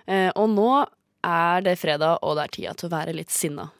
[0.05, 0.69] Eh, og nå
[1.25, 3.71] er det fredag, og det er tida til å være litt sinna.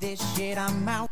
[0.00, 1.10] this shit, I'm out.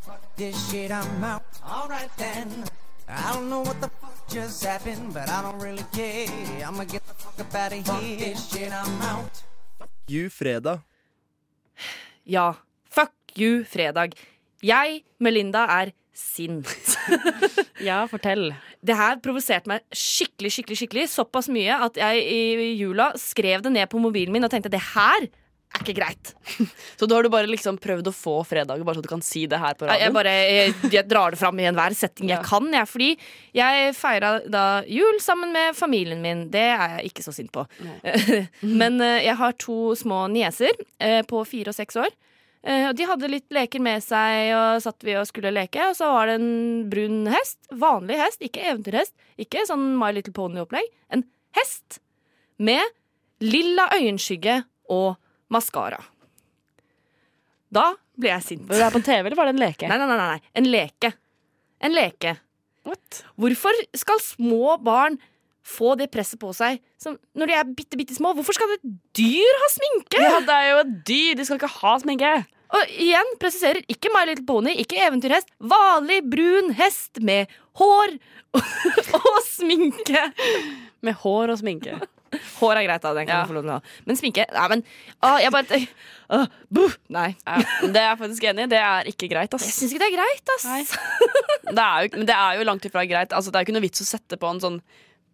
[0.00, 1.42] Fuck this shit, I'm out.
[1.64, 2.64] Alright then.
[3.08, 6.28] I don't know what the fuck just happened, but I don't really care.
[6.66, 8.18] I'ma get the fuck up out of here.
[8.18, 9.42] Fuck this shit, I'm out.
[10.08, 10.80] You fredag.
[12.24, 12.54] Ja.
[13.38, 14.14] You, fredag.
[14.64, 16.66] Jeg, Melinda, er sint.
[17.78, 18.48] Ja, fortell.
[18.82, 23.70] Det her provoserte meg skikkelig, skikkelig, skikkelig såpass mye at jeg i jula skrev det
[23.70, 26.32] ned på mobilen min og tenkte det her er ikke greit.
[26.98, 29.44] Så da har du bare liksom prøvd å få fredager, bare så du kan si
[29.46, 30.02] det her på radioen?
[30.08, 32.44] jeg bare jeg, jeg drar det fram i enhver setting jeg Ja.
[32.50, 32.66] kan.
[32.74, 33.10] Jeg, fordi
[33.60, 36.48] jeg feira da jul sammen med familien min.
[36.50, 37.62] Det er jeg ikke så sint på.
[38.82, 42.10] Men eh, jeg har to små nieser eh, på fire og seks år.
[42.66, 45.90] Eh, og de hadde litt leker med seg, og satt vi og skulle leke.
[45.90, 46.50] Og så var det en
[46.90, 47.58] brun hest.
[47.70, 49.14] Vanlig hest, ikke eventyrhest.
[49.40, 50.90] Ikke sånn My Little Pony-opplegg.
[51.14, 51.24] En
[51.58, 52.00] hest
[52.58, 52.82] med
[53.44, 55.16] lilla øyenskygge og
[55.54, 56.00] maskara.
[57.72, 58.68] Da ble jeg sint.
[58.68, 59.88] Var det på TV, eller var det en leke?
[59.90, 60.52] Nei, nei, nei, nei.
[60.58, 61.12] En leke.
[61.84, 62.34] En leke.
[62.88, 63.22] What?
[63.38, 65.18] Hvorfor skal små barn
[65.68, 68.32] få det presset på seg som når de er bitte, bitte små?
[68.38, 68.86] Hvorfor skal et
[69.18, 70.22] dyr ha sminke?
[70.24, 71.34] Ja, det er jo et dyr!
[71.38, 72.32] De skal ikke ha sminke.
[72.68, 75.48] Og igjen presiserer ikke My Little Pony, ikke eventyrhest.
[75.70, 77.48] Vanlig brun hest med
[77.80, 78.18] hår
[79.22, 80.26] og sminke.
[81.04, 81.96] Med hår og sminke.
[82.58, 83.14] Hår er greit, da.
[83.16, 83.44] Den kan Ja.
[83.46, 83.80] du få lov til å ha.
[84.04, 84.82] Men sminke Nei, men
[85.24, 85.78] å, jeg bare
[86.28, 86.42] å,
[87.16, 87.28] Nei.
[87.46, 87.56] Ja,
[87.88, 88.70] det er jeg faktisk enig i.
[88.74, 89.78] Det er ikke greit, Jeg ass.
[89.78, 90.92] syns ikke det er greit, ass.
[91.68, 93.32] Det er jo, men det er jo langt ifra greit.
[93.36, 94.76] Altså, det er jo ikke noe vits å sette på en sånn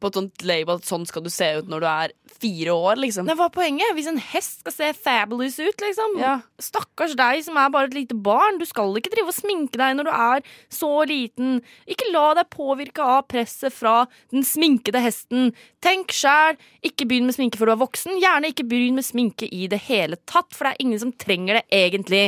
[0.03, 2.99] På et sånt label at sånn skal du se ut når du er fire år,
[3.01, 3.29] liksom.
[3.29, 3.95] Nei, hva er poenget.
[3.97, 6.19] Hvis en hest skal se fabulous ut, liksom.
[6.21, 6.35] Ja.
[6.63, 8.59] Stakkars deg som er bare et lite barn.
[8.61, 11.61] Du skal ikke drive og sminke deg når du er så liten.
[11.91, 14.05] Ikke la deg påvirke av presset fra
[14.35, 15.53] den sminkede hesten.
[15.85, 16.59] Tenk sjæl.
[16.85, 18.19] Ikke begynn med sminke før du er voksen.
[18.23, 21.61] Gjerne ikke begynn med sminke i det hele tatt, for det er ingen som trenger
[21.61, 22.27] det egentlig.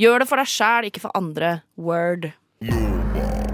[0.00, 1.58] Gjør det for deg sjæl, ikke for andre.
[1.80, 2.30] Word.
[2.66, 3.45] Nå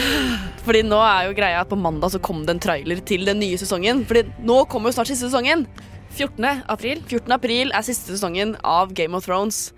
[0.66, 3.40] Fordi nå er jo greia at på mandag så kom det en trailer til den
[3.42, 4.04] nye sesongen.
[4.06, 5.66] Fordi nå kommer jo snart siste sesongen.
[6.12, 6.62] 14.
[6.70, 7.02] april.
[7.08, 7.32] 14.
[7.34, 9.72] april er siste sesongen av Game of Thrones.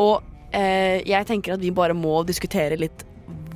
[0.00, 0.22] Og
[0.56, 3.04] eh, jeg tenker at vi bare må diskutere litt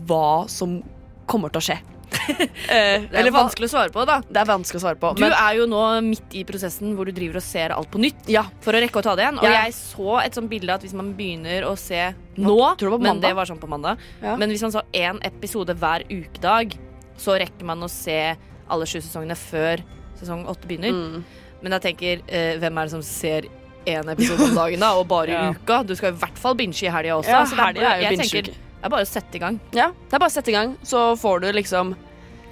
[0.09, 0.83] hva som
[1.31, 1.79] kommer til å skje.
[2.73, 4.21] eh, Det er vanskelig å svare på, da.
[4.29, 5.13] Det er vanskelig å svare på.
[5.19, 8.29] Du er jo nå midt i prosessen hvor du driver og ser alt på nytt
[8.33, 9.39] ja, for å rekke å ta det igjen.
[9.43, 9.65] Og Ja.
[9.65, 13.21] jeg så et sånt bilde at hvis man begynner å se nå, du på men
[13.21, 14.37] det var sånn på mandag, Ja.
[14.37, 16.77] men hvis man så én episode hver ukedag,
[17.17, 18.37] så rekker man å se
[18.69, 19.83] alle sju sesongene før
[20.19, 20.91] sesong åtte begynner.
[20.91, 21.25] Mm.
[21.63, 23.47] Men jeg tenker, eh, hvem er det som ser
[23.87, 24.95] én episode om dagen, da?
[24.99, 25.83] Og bare i uka?
[25.87, 27.29] Du skal i hvert fall binge i helga også.
[27.29, 28.55] Ja, så det er, helga er jo binge-uke.
[28.85, 29.57] Det er bare å sette i gang.
[29.73, 31.95] ja, det er bare å sette i gang, så får du liksom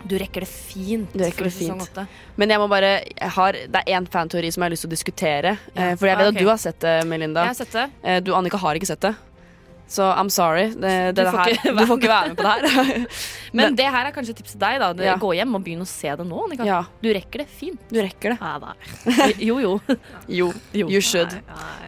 [0.08, 1.12] Du rekker det fint.
[1.12, 1.84] Du rekker det fint.
[1.94, 2.08] Sånn
[2.40, 4.90] Men jeg må bare jeg har, det er én fanteori som jeg har lyst til
[4.90, 5.52] å diskutere.
[5.76, 5.90] Ja.
[5.92, 7.44] Eh, for jeg vet Ah, at du har sett det, Melinda.
[7.44, 7.84] Jeg har sett det.
[8.02, 9.12] Eh, du, Annika, har ikke sett det.
[9.92, 10.70] Så I'm sorry.
[10.72, 13.06] Det, det, Du det får her, du får ikke være med på det her.
[13.52, 14.80] Men, Men- det her er kanskje tips til deg.
[14.80, 15.14] da Ja.
[15.20, 16.42] Gå hjem og begynn å se det nå.
[16.64, 17.78] Ja, Du rekker det fint.
[17.92, 18.38] du rekker det.
[18.40, 19.28] Ja.
[19.38, 19.78] Jo, jo.
[20.26, 21.30] Jo, you should.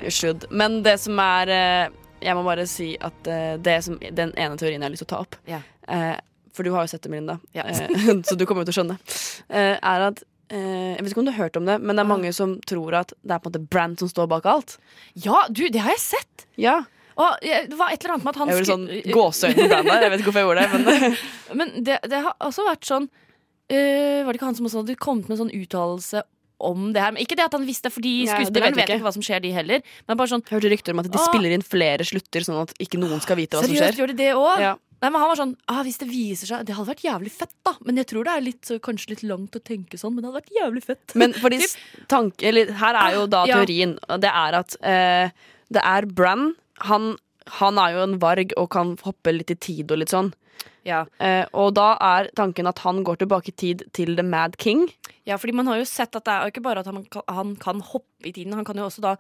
[0.05, 0.47] You should.
[0.53, 1.89] Men det som er eh,
[2.25, 5.11] Jeg må bare si at uh, det som, den ene teorien jeg har lyst til
[5.11, 5.61] å ta opp Ja.
[5.89, 6.15] uh,
[6.57, 7.67] For du har jo sett det, Melinda, Ja.
[7.69, 8.97] uh, så du kommer jo til å skjønne.
[9.53, 12.31] er at Jeg vet ikke om du har hørt om det, men det er mange
[12.37, 14.77] som tror at det er på en måte Brant som står bak alt.
[15.17, 16.45] Ja, du, det har jeg sett!
[16.61, 16.83] Ja,
[17.17, 19.69] Og det var et eller annet med at han Jeg gjorde sånn skulle- gåseøyne på
[19.73, 20.03] Brand der.
[20.05, 20.71] Jeg vet ikke hvorfor jeg gjorde det.
[20.75, 21.17] Men
[21.61, 24.97] Men det, det har også vært sånn øh, Var det ikke han som også hadde
[25.01, 26.23] kommet med en sånn uttalelse
[26.67, 27.13] om det her?
[27.15, 29.05] Men ikke det at han visste, fordi Ja, skuespilleren vet vet ikke.
[29.07, 29.85] hva som skjer, de heller.
[30.09, 32.63] Men bare sånn jeg hørte rykter om at de å, spiller inn flere slutter, sånn
[32.65, 34.01] at ikke noen skal vite hva som skjer.
[34.01, 34.59] gjør de det også?
[34.65, 34.75] Ja.
[35.05, 37.53] Nei, men han var sånn ah, Hvis det viser seg Det hadde vært jævlig fett,
[37.67, 37.75] da.
[37.85, 40.15] Men jeg tror det er litt, kanskje litt langt å tenke sånn.
[40.15, 41.17] Men det hadde vært jævlig fett.
[41.21, 41.59] Men fordi
[42.09, 43.99] tanke, eller, her er jo da teorien.
[44.23, 45.35] Det er at eh,
[45.75, 46.55] det er Bran.
[46.89, 47.11] Han,
[47.59, 50.33] han er jo en varg og kan hoppe litt i tid og litt sånn.
[50.85, 51.05] Ja.
[51.19, 54.89] Eh, og da er tanken at han går tilbake i tid til The Mad King.
[55.27, 57.23] ja, fordi man har jo sett at det er jo ikke bare at han kan,
[57.29, 59.17] han kan hoppe i tiden, han kan jo også da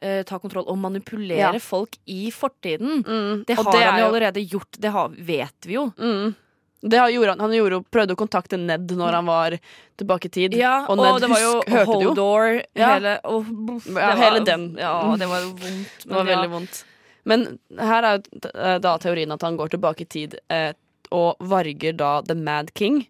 [0.00, 1.58] eh, ta kontroll og manipulere Ja.
[1.58, 3.02] folk i fortiden.
[3.02, 4.78] Mm, Det har det han jo allerede gjort.
[4.78, 5.88] Det har, vet vi jo.
[5.98, 6.34] Mm.
[6.80, 9.58] Det har- gjorde han, han gjorde, prøvde å kontakte Ned når han var
[9.98, 10.54] tilbake i tid.
[10.54, 12.62] Ja, og, Ned det var jo husk- hørte det jo.
[12.78, 12.92] Ja.
[12.94, 14.76] hele og, buff, det var- hele den.
[14.78, 16.06] Ja, det var vondt.
[16.06, 16.84] Det var veldig vondt.
[17.28, 20.72] Men her er jo eh, da teorien at han går tilbake i tid eh,
[21.12, 23.02] og varger da The Mad King.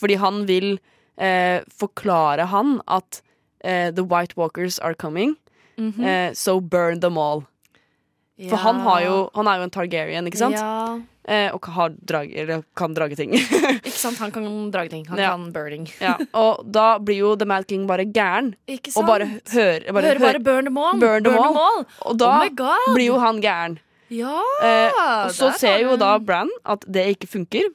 [0.00, 0.78] Fordi han vil
[1.20, 3.20] eh, forklare han at
[3.62, 5.36] eh, The White Walkers are coming,
[5.80, 6.04] Mhm.
[6.04, 7.44] eh, so burn them all.
[8.48, 10.56] For han, har jo, han er jo en Targaryen, ikke sant?
[10.56, 11.00] Ja,
[11.54, 13.34] og har drag, eller kan drage ting.
[13.86, 14.18] ikke sant?
[14.22, 15.04] Han kan drage ting.
[15.10, 15.30] Han Ja.
[15.34, 15.86] kan burning.
[16.02, 16.16] ja.
[16.34, 18.54] Og da blir jo The Mad King bare gæren.
[18.68, 20.98] Ikke Og bare hører bare, Hører bare burn them all.
[20.98, 21.84] Burn them all.
[22.06, 23.78] Og da oh blir jo han gæren.
[24.10, 24.40] Ja!
[24.62, 24.90] Eh,
[25.26, 27.68] og så ser jo da Bran at det ikke funker.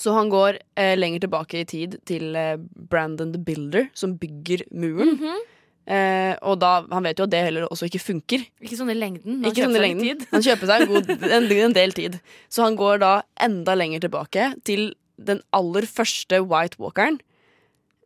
[0.00, 2.56] Så han går eh, lenger tilbake i tid til eh,
[2.90, 5.18] Brandon the Builder, som bygger muren.
[5.20, 5.42] Mhm.
[5.86, 8.44] Eh, og da, han vet jo at det heller også ikke funker.
[8.62, 9.40] Ikke sånn i lengden.
[9.42, 10.18] Han Ikke sånn kjøper seg lengden.
[10.18, 10.26] tid.
[10.32, 12.20] Han kjøper seg en, god, en, en del tid.
[12.48, 17.20] Så han går da enda lenger tilbake til den aller første White Walkeren.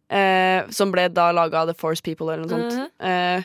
[0.09, 2.77] Eh, som ble da laga av The Force People eller noe sånt.
[2.77, 2.91] Mhm.
[3.03, 3.43] eh,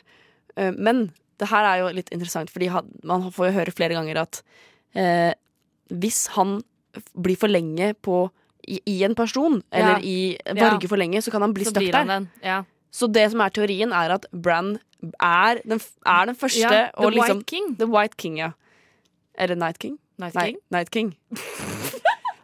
[0.62, 1.08] eh, men
[1.42, 4.44] det her er jo litt interessant, fordi han, man får jo høre flere ganger at
[4.94, 5.32] eh,
[5.90, 6.60] hvis han
[7.18, 8.28] blir for lenge på
[8.70, 10.06] i, i en person, eller Ja.
[10.06, 10.54] i Ja.
[10.54, 12.28] varger for lenge, så kan han bli stuck blir der.
[12.46, 12.60] Ja.
[12.92, 14.74] Så det som er teorien, er at Bran
[15.24, 17.70] er den, er den første Ja, The og liksom White King.
[17.80, 18.52] The White King, ja.
[19.40, 19.98] Eller Night King?
[20.20, 20.58] Night Nei, King.
[20.76, 21.14] Night King.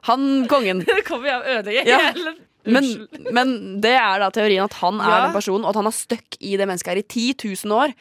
[0.08, 0.84] Han kongen.
[0.88, 2.00] Det kommer jeg å ødelegge Ja.
[2.12, 2.36] hele
[2.68, 2.84] Men,
[3.32, 5.20] men det er da teorien at han er Ja.
[5.28, 7.94] den personen, og at han er stuck i det mennesket her i 10 000 år.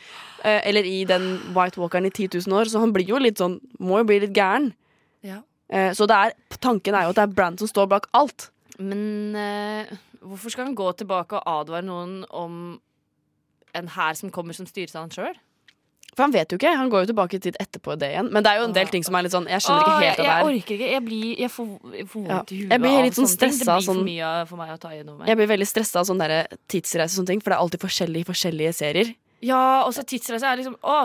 [0.42, 3.38] Eh, eller i den White Walkeren i 10 000 år, så han blir jo litt
[3.38, 4.72] sånn Må jo bli litt gæren.
[5.22, 5.38] Ja.
[5.70, 8.48] Eh, så det er, tanken er jo at det er Brann som står bak alt.
[8.78, 12.60] Men eh, hvorfor skal han gå tilbake og advare noen om
[13.76, 15.36] en hær som kommer som styres av han sjøl?
[16.16, 16.70] For han vet jo ikke.
[16.78, 18.30] Han går jo tilbake til etterpå det igjen.
[18.32, 20.20] Men det er jo en del ting som er litt sånn Jeg skjønner ikke helt
[20.22, 20.88] av det jeg orker ikke.
[20.94, 21.66] Jeg, blir, jeg får,
[21.98, 24.22] jeg får vondt i huet Jeg blir litt sånn stressa av sånn Det blir sånn-
[24.24, 25.28] for mye for meg å ta gjennom meg.
[25.28, 27.84] Jeg blir veldig stressa av sånne der tidsreise og sånne ting, for det er alltid
[27.84, 29.10] forskjellige i forskjellige serier.
[29.44, 30.96] Ja, og så tidsreise er liksom Å,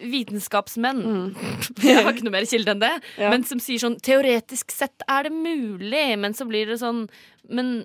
[0.00, 1.02] vitenskapsmenn.
[1.84, 2.94] Jeg har ikke noe mer kilde enn det.
[3.02, 3.20] Mm.
[3.26, 3.34] Ja.
[3.34, 7.06] Men som sier sånn Teoretisk sett er det mulig, men så blir det sånn
[7.48, 7.84] Men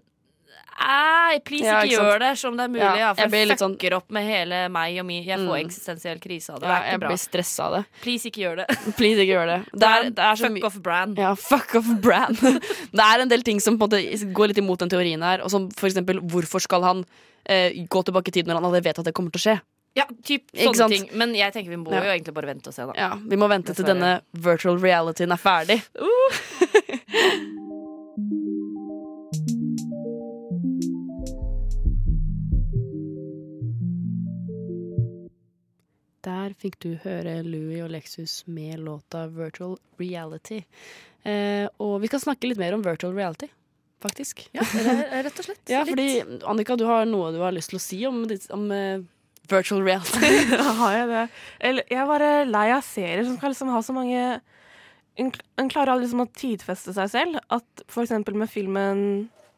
[0.82, 2.82] Ei, please, Ja, ikke ikke gjør det som det er mulig.
[2.82, 5.38] Ja, Ja, for jeg jeg fucker sånn- fucker opp med hele meg og min Jeg
[5.40, 5.66] får Mm.
[5.68, 6.68] eksistensiell krise av det.
[6.68, 7.10] Det er jeg ikke bra.
[7.10, 7.86] blir stressa av det.
[8.02, 8.68] Please, ikke gjør det.
[8.98, 9.60] Please, ikke gjør det.
[9.82, 11.18] Det er, det er så Fuck off brand.
[11.18, 12.38] Ja, fuck off brand.
[12.98, 15.42] det er en del ting som på en måte går litt imot den teorien her.
[15.44, 17.06] Og som for eksempel, hvorfor skal han
[17.46, 19.62] eh, gå tilbake i tid når han allerede vet at det kommer til å skje?
[19.94, 21.10] Ja, typ sånne ting.
[21.20, 22.94] Men jeg tenker vi må jo egentlig bare vente og se, da.
[22.96, 25.82] Ja, Vi må vente til denne virtual realityen er ferdig.
[36.26, 40.62] Der fikk du høre Louis og Lexus med låta Virtual Reality.
[41.24, 43.50] Eh, og vi skal snakke litt mer om virtual reality,
[44.02, 44.44] faktisk.
[44.58, 44.66] Ja,
[45.26, 45.64] rett og slett.
[45.70, 49.04] Ja, fordi Annika, du har noe du har lyst til å si om, om eh,
[49.50, 50.32] virtual reality.
[50.82, 51.26] Har jeg det?
[51.70, 54.24] Eller, jeg er bare lei av serier som skal liksom ha så mange
[55.20, 55.30] En
[55.60, 57.42] en klarer aldri liksom å tidfeste seg selv.
[57.52, 59.02] At for eksempel med filmen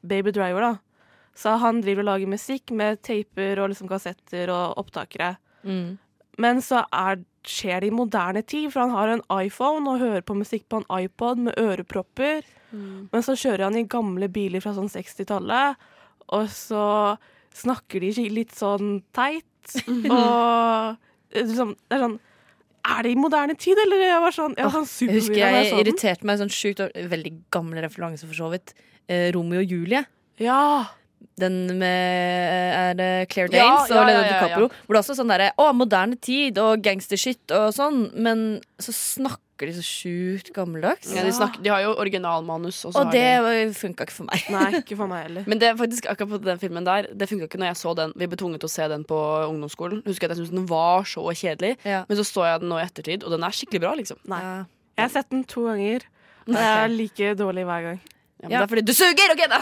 [0.02, 0.74] Baby Driver, da.
[1.38, 5.36] Så han driver og lager musikk med taper og liksom kassetter og opptakere.
[5.64, 5.94] Mm.
[6.42, 10.24] Men så er, skjer det i moderne tid, for han har en iPhone og hører
[10.26, 12.42] på musikk på en iPod med ørepropper.
[12.74, 15.78] Men så kjører han i gamle biler fra sånn 60-tallet,
[16.34, 16.86] og så
[17.54, 19.46] snakker de litt sånn teit.
[19.84, 20.98] Og
[21.38, 22.16] liksom, det er sånn
[22.84, 24.02] Er det i moderne tid, eller?
[24.04, 25.80] Jeg var sånn, jeg var sånn Jeg husker jeg, jeg sånn.
[25.86, 26.82] irriterte meg sånn sjukt
[27.14, 28.74] Veldig gamle referanse, for så vidt.
[29.08, 30.02] Eh, Romeo og Julie.
[30.42, 30.60] Ja.
[31.40, 34.42] Den med Er det Claire Danes ja, og Leonardo ja, ja.
[34.42, 34.68] DiCaprio?
[34.70, 38.06] Hvor det er også sånn derre Å, moderne tid og gangstershit og sånn.
[38.14, 38.44] Men
[38.82, 41.10] så snakker de så sjukt gammeldags.
[41.14, 42.84] Ja, de, snakker, de har jo originalmanus.
[42.86, 44.46] Og, så Og har det de funka ikke for meg.
[44.54, 45.50] Nei, ikke for meg heller.
[45.50, 48.16] Men det faktisk akkurat på den filmen der Det funka ikke når jeg så den.
[48.20, 50.04] Vi ble tvunget til å se den på ungdomsskolen.
[50.10, 51.76] Husker at jeg syntes den var så kjedelig.
[51.88, 52.04] Ja.
[52.10, 54.20] Men så så jeg den nå i ettertid, og den er skikkelig bra, liksom.
[54.30, 54.42] Nei.
[54.44, 54.56] Ja.
[54.94, 56.04] Jeg har sett den to ganger,
[56.46, 58.04] og jeg er like dårlig hver gang.
[58.44, 58.60] Ja, men Ja.
[58.60, 59.34] Det er fordi du suger!
[59.34, 59.60] OK, da!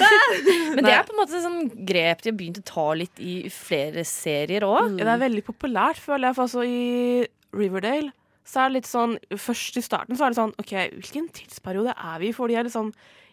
[0.76, 3.34] Men det er på en måte sånn grep de har begynt å ta litt i
[3.52, 4.94] flere serier òg.
[5.00, 6.36] Ja, det er veldig populært, føler jeg.
[6.38, 8.12] For altså i Riverdale
[8.46, 11.92] så er det litt sånn Først i starten så er det sånn OK, hvilken tidsperiode
[11.94, 12.34] er vi i?
[12.34, 12.90] For de er liksom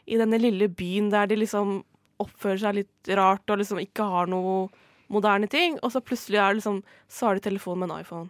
[0.10, 1.80] i denne lille byen der de liksom
[2.20, 4.68] oppfører seg litt rart og liksom ikke har noe
[5.14, 5.78] moderne ting.
[5.86, 8.30] Og så plutselig er det liksom Så har de telefon med en iPhone.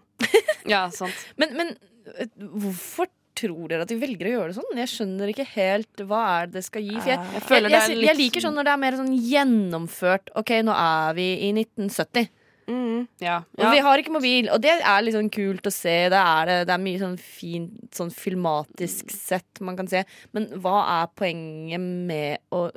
[0.68, 1.16] Ja, sant.
[1.40, 1.72] Men, men
[2.20, 2.28] øh,
[2.64, 3.08] hvorfor
[3.40, 4.82] tror dere at de velger å gjøre det sånn?
[4.84, 6.98] Jeg skjønner ikke helt hva er det skal gi.
[7.00, 10.34] For jeg, Jeg jeg, jeg, er liker sånn når det er mer sånn gjennomført.
[10.40, 12.30] OK, nå er vi i 1970.
[12.70, 13.08] Mm.
[13.18, 13.40] Ja.
[13.58, 15.96] Og vi har ikke mobil, og det er litt sånn kult å se.
[16.14, 20.04] Det er, det, det er mye sånn fint sånn filmatisk sett man kan se.
[20.38, 22.68] Men hva er poenget med å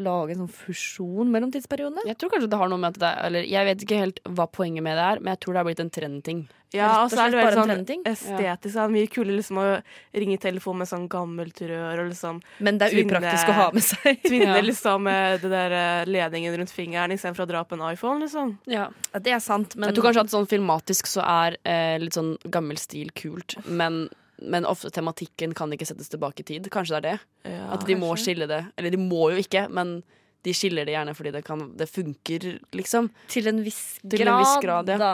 [0.00, 2.06] lage en sånn fusjon mellom tidsperiodene?
[2.08, 4.24] Jeg tror kanskje det har noe med at det er Eller jeg vet ikke helt
[4.24, 6.42] hva poenget med det er, men jeg tror det har blitt en trendting.
[6.72, 7.72] Ja, og så er det veldig sånn
[8.08, 8.62] estetisk.
[8.72, 9.66] Det er mye kulere liksom å
[10.16, 13.56] ringe i telefon med sånn gammelt rør og liksom Men det er Tvinne- upraktisk å
[13.58, 14.22] ha med seg.
[14.28, 14.62] tvinne Ja.
[14.64, 18.56] liksom med det der eh, ledningen rundt fingeren istedenfor å dra på en iPhone, liksom.
[18.66, 18.88] Ja.
[19.12, 22.16] Ja, det er sant, men Jeg tror kanskje at sånn filmatisk så er eh, litt
[22.16, 24.08] sånn gammel stil kult, men,
[24.40, 26.70] men ofte tematikken kan ikke settes tilbake i tid.
[26.72, 27.52] Kanskje det er det?
[27.52, 28.64] Ja, At de må skille det.
[28.76, 30.00] Eller de må jo ikke, men
[30.42, 33.10] de skiller det gjerne fordi det, kan, det funker, liksom.
[33.30, 34.96] til en viss Til grad, en viss grad, ja.
[34.98, 35.12] da.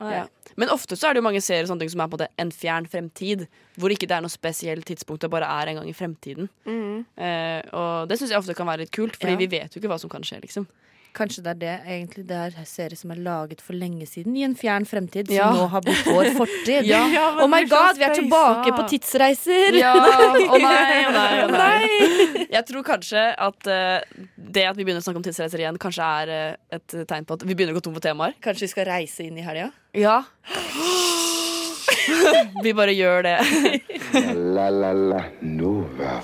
[0.00, 0.26] Ja.
[0.56, 2.50] Men ofte så er det jo mange serier sånne ting som er på en en
[2.50, 3.46] fjern fremtid.
[3.76, 6.48] Hvor ikke det er noe spesielt tidspunkt, det bare er en gang i fremtiden.
[6.64, 7.04] Mm.
[7.16, 9.36] Eh, og det syns jeg ofte kan være litt kult, Fordi Ja.
[9.36, 10.66] vi vet jo ikke hva som kan skje, liksom.
[11.16, 14.44] Kanskje det er det egentlig det er serier som er laget for lenge siden, i
[14.46, 15.48] en fjern fremtid, som Ja.
[15.56, 16.86] nå har blitt vår fortid.
[16.90, 17.00] Ja.
[17.10, 19.74] Ja, Oh my god, vi er tilbake på tidsreiser!
[19.78, 19.94] Ja,
[20.54, 22.46] å nei, å nei, oh nei.
[22.50, 23.98] Jeg tror kanskje at uh,
[24.36, 27.34] det at vi begynner å snakke om tidsreiser igjen, kanskje er uh, et tegn på
[27.38, 28.34] at vi begynner å gå tom for temaer.
[28.44, 29.70] Kanskje vi skal reise inn i helga?
[29.98, 30.20] Ja.
[32.62, 33.36] vi bare gjør det.
[34.56, 36.20] La la la Nova.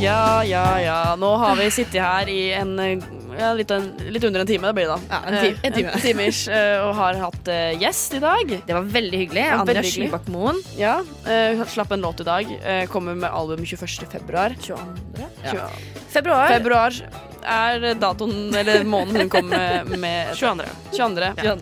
[0.00, 1.16] Ja, ja, ja.
[1.20, 3.02] Nå har vi sittet her i en eh,
[3.38, 5.00] ja, litt, en, litt under en time, det blir det da.
[5.10, 6.26] Ja, en time- en time.
[6.28, 8.54] En eh, og har hatt eh, gjest i dag.
[8.66, 9.44] Det var veldig hyggelig.
[9.50, 9.82] Ja, Anja.
[9.90, 10.62] Skybakk-Moen.
[10.80, 10.94] Ja,
[11.28, 12.54] eh, slapp en låt i dag.
[12.64, 14.08] Eh, kommer med album 21.
[14.12, 14.56] februar.
[14.60, 15.28] 22.
[15.44, 15.68] Ja.
[16.10, 16.48] Februar.
[16.56, 16.96] Februar
[17.44, 20.66] er datoen, eller måneden hun kom med, med 22.
[20.96, 21.30] 22.
[21.44, 21.56] Ja.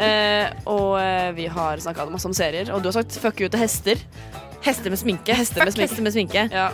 [0.00, 3.48] Eh, og eh, vi har snakka masse om serier, og du har sagt fuck you
[3.52, 4.00] til hester.
[4.64, 5.32] Hester med sminke.
[5.36, 5.88] Hester med sminke.
[5.88, 6.46] hester med sminke.
[6.52, 6.70] Ja.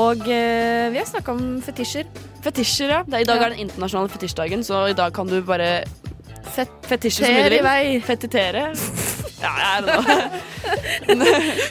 [0.00, 2.08] Og eh, vi har snakka om fetisjer.
[2.44, 3.02] Fetisjer, ja.
[3.06, 3.46] Det er, I dag Ja.
[3.46, 5.84] er den internasjonale fetisjdagen, så i dag kan du bare
[6.54, 8.00] Fet fetisje så mye du vil.
[8.04, 8.68] Fetitere.
[9.42, 11.24] Ja, jeg er det nå.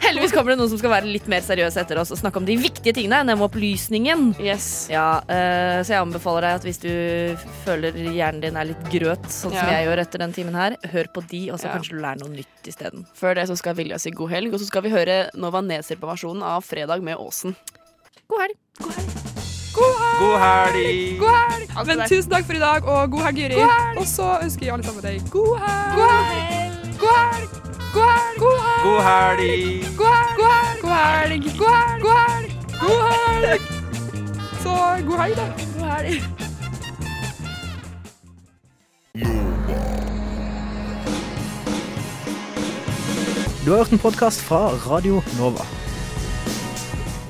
[0.04, 2.46] Heldigvis kommer det noen som skal være litt mer seriøse etter oss og snakke om
[2.48, 4.26] de viktige tingene, nemlig opplysningen.
[4.44, 4.88] Yes.
[4.92, 6.92] Ja, eh, Så jeg anbefaler deg at hvis du
[7.64, 11.10] føler hjernen din er litt grøt, sånn som jeg gjør etter den timen her, hør
[11.16, 11.78] på de, og så Ja.
[11.78, 13.06] kanskje du lærer noe nytt isteden.
[13.16, 16.44] Før det så skal Vilja si god helg, og så skal vi høre Nova Neser-versjonen
[16.44, 17.56] av Fredag med Åsen.
[18.34, 18.58] God helg.
[19.74, 21.20] God helg!
[21.20, 21.88] God helg!
[21.88, 23.56] Men tusen takk for i dag, og god helg, Juri.
[23.98, 25.94] Og så ønsker jeg alle sammen deg god helg.
[25.98, 26.74] God helg!
[27.04, 27.50] God helg!
[28.00, 28.40] God helg!
[28.42, 29.94] God helg!
[29.98, 30.38] God helg!
[30.38, 30.80] God helg!
[30.82, 31.44] God helg!
[31.60, 32.02] God helg!
[32.04, 32.52] God helg!
[32.82, 33.02] God
[33.46, 33.62] helg!
[34.64, 34.72] Så
[35.08, 35.48] god helg, da.
[35.78, 36.24] God helg.
[43.66, 45.83] Du har hørt en podkast fra Radio Nova.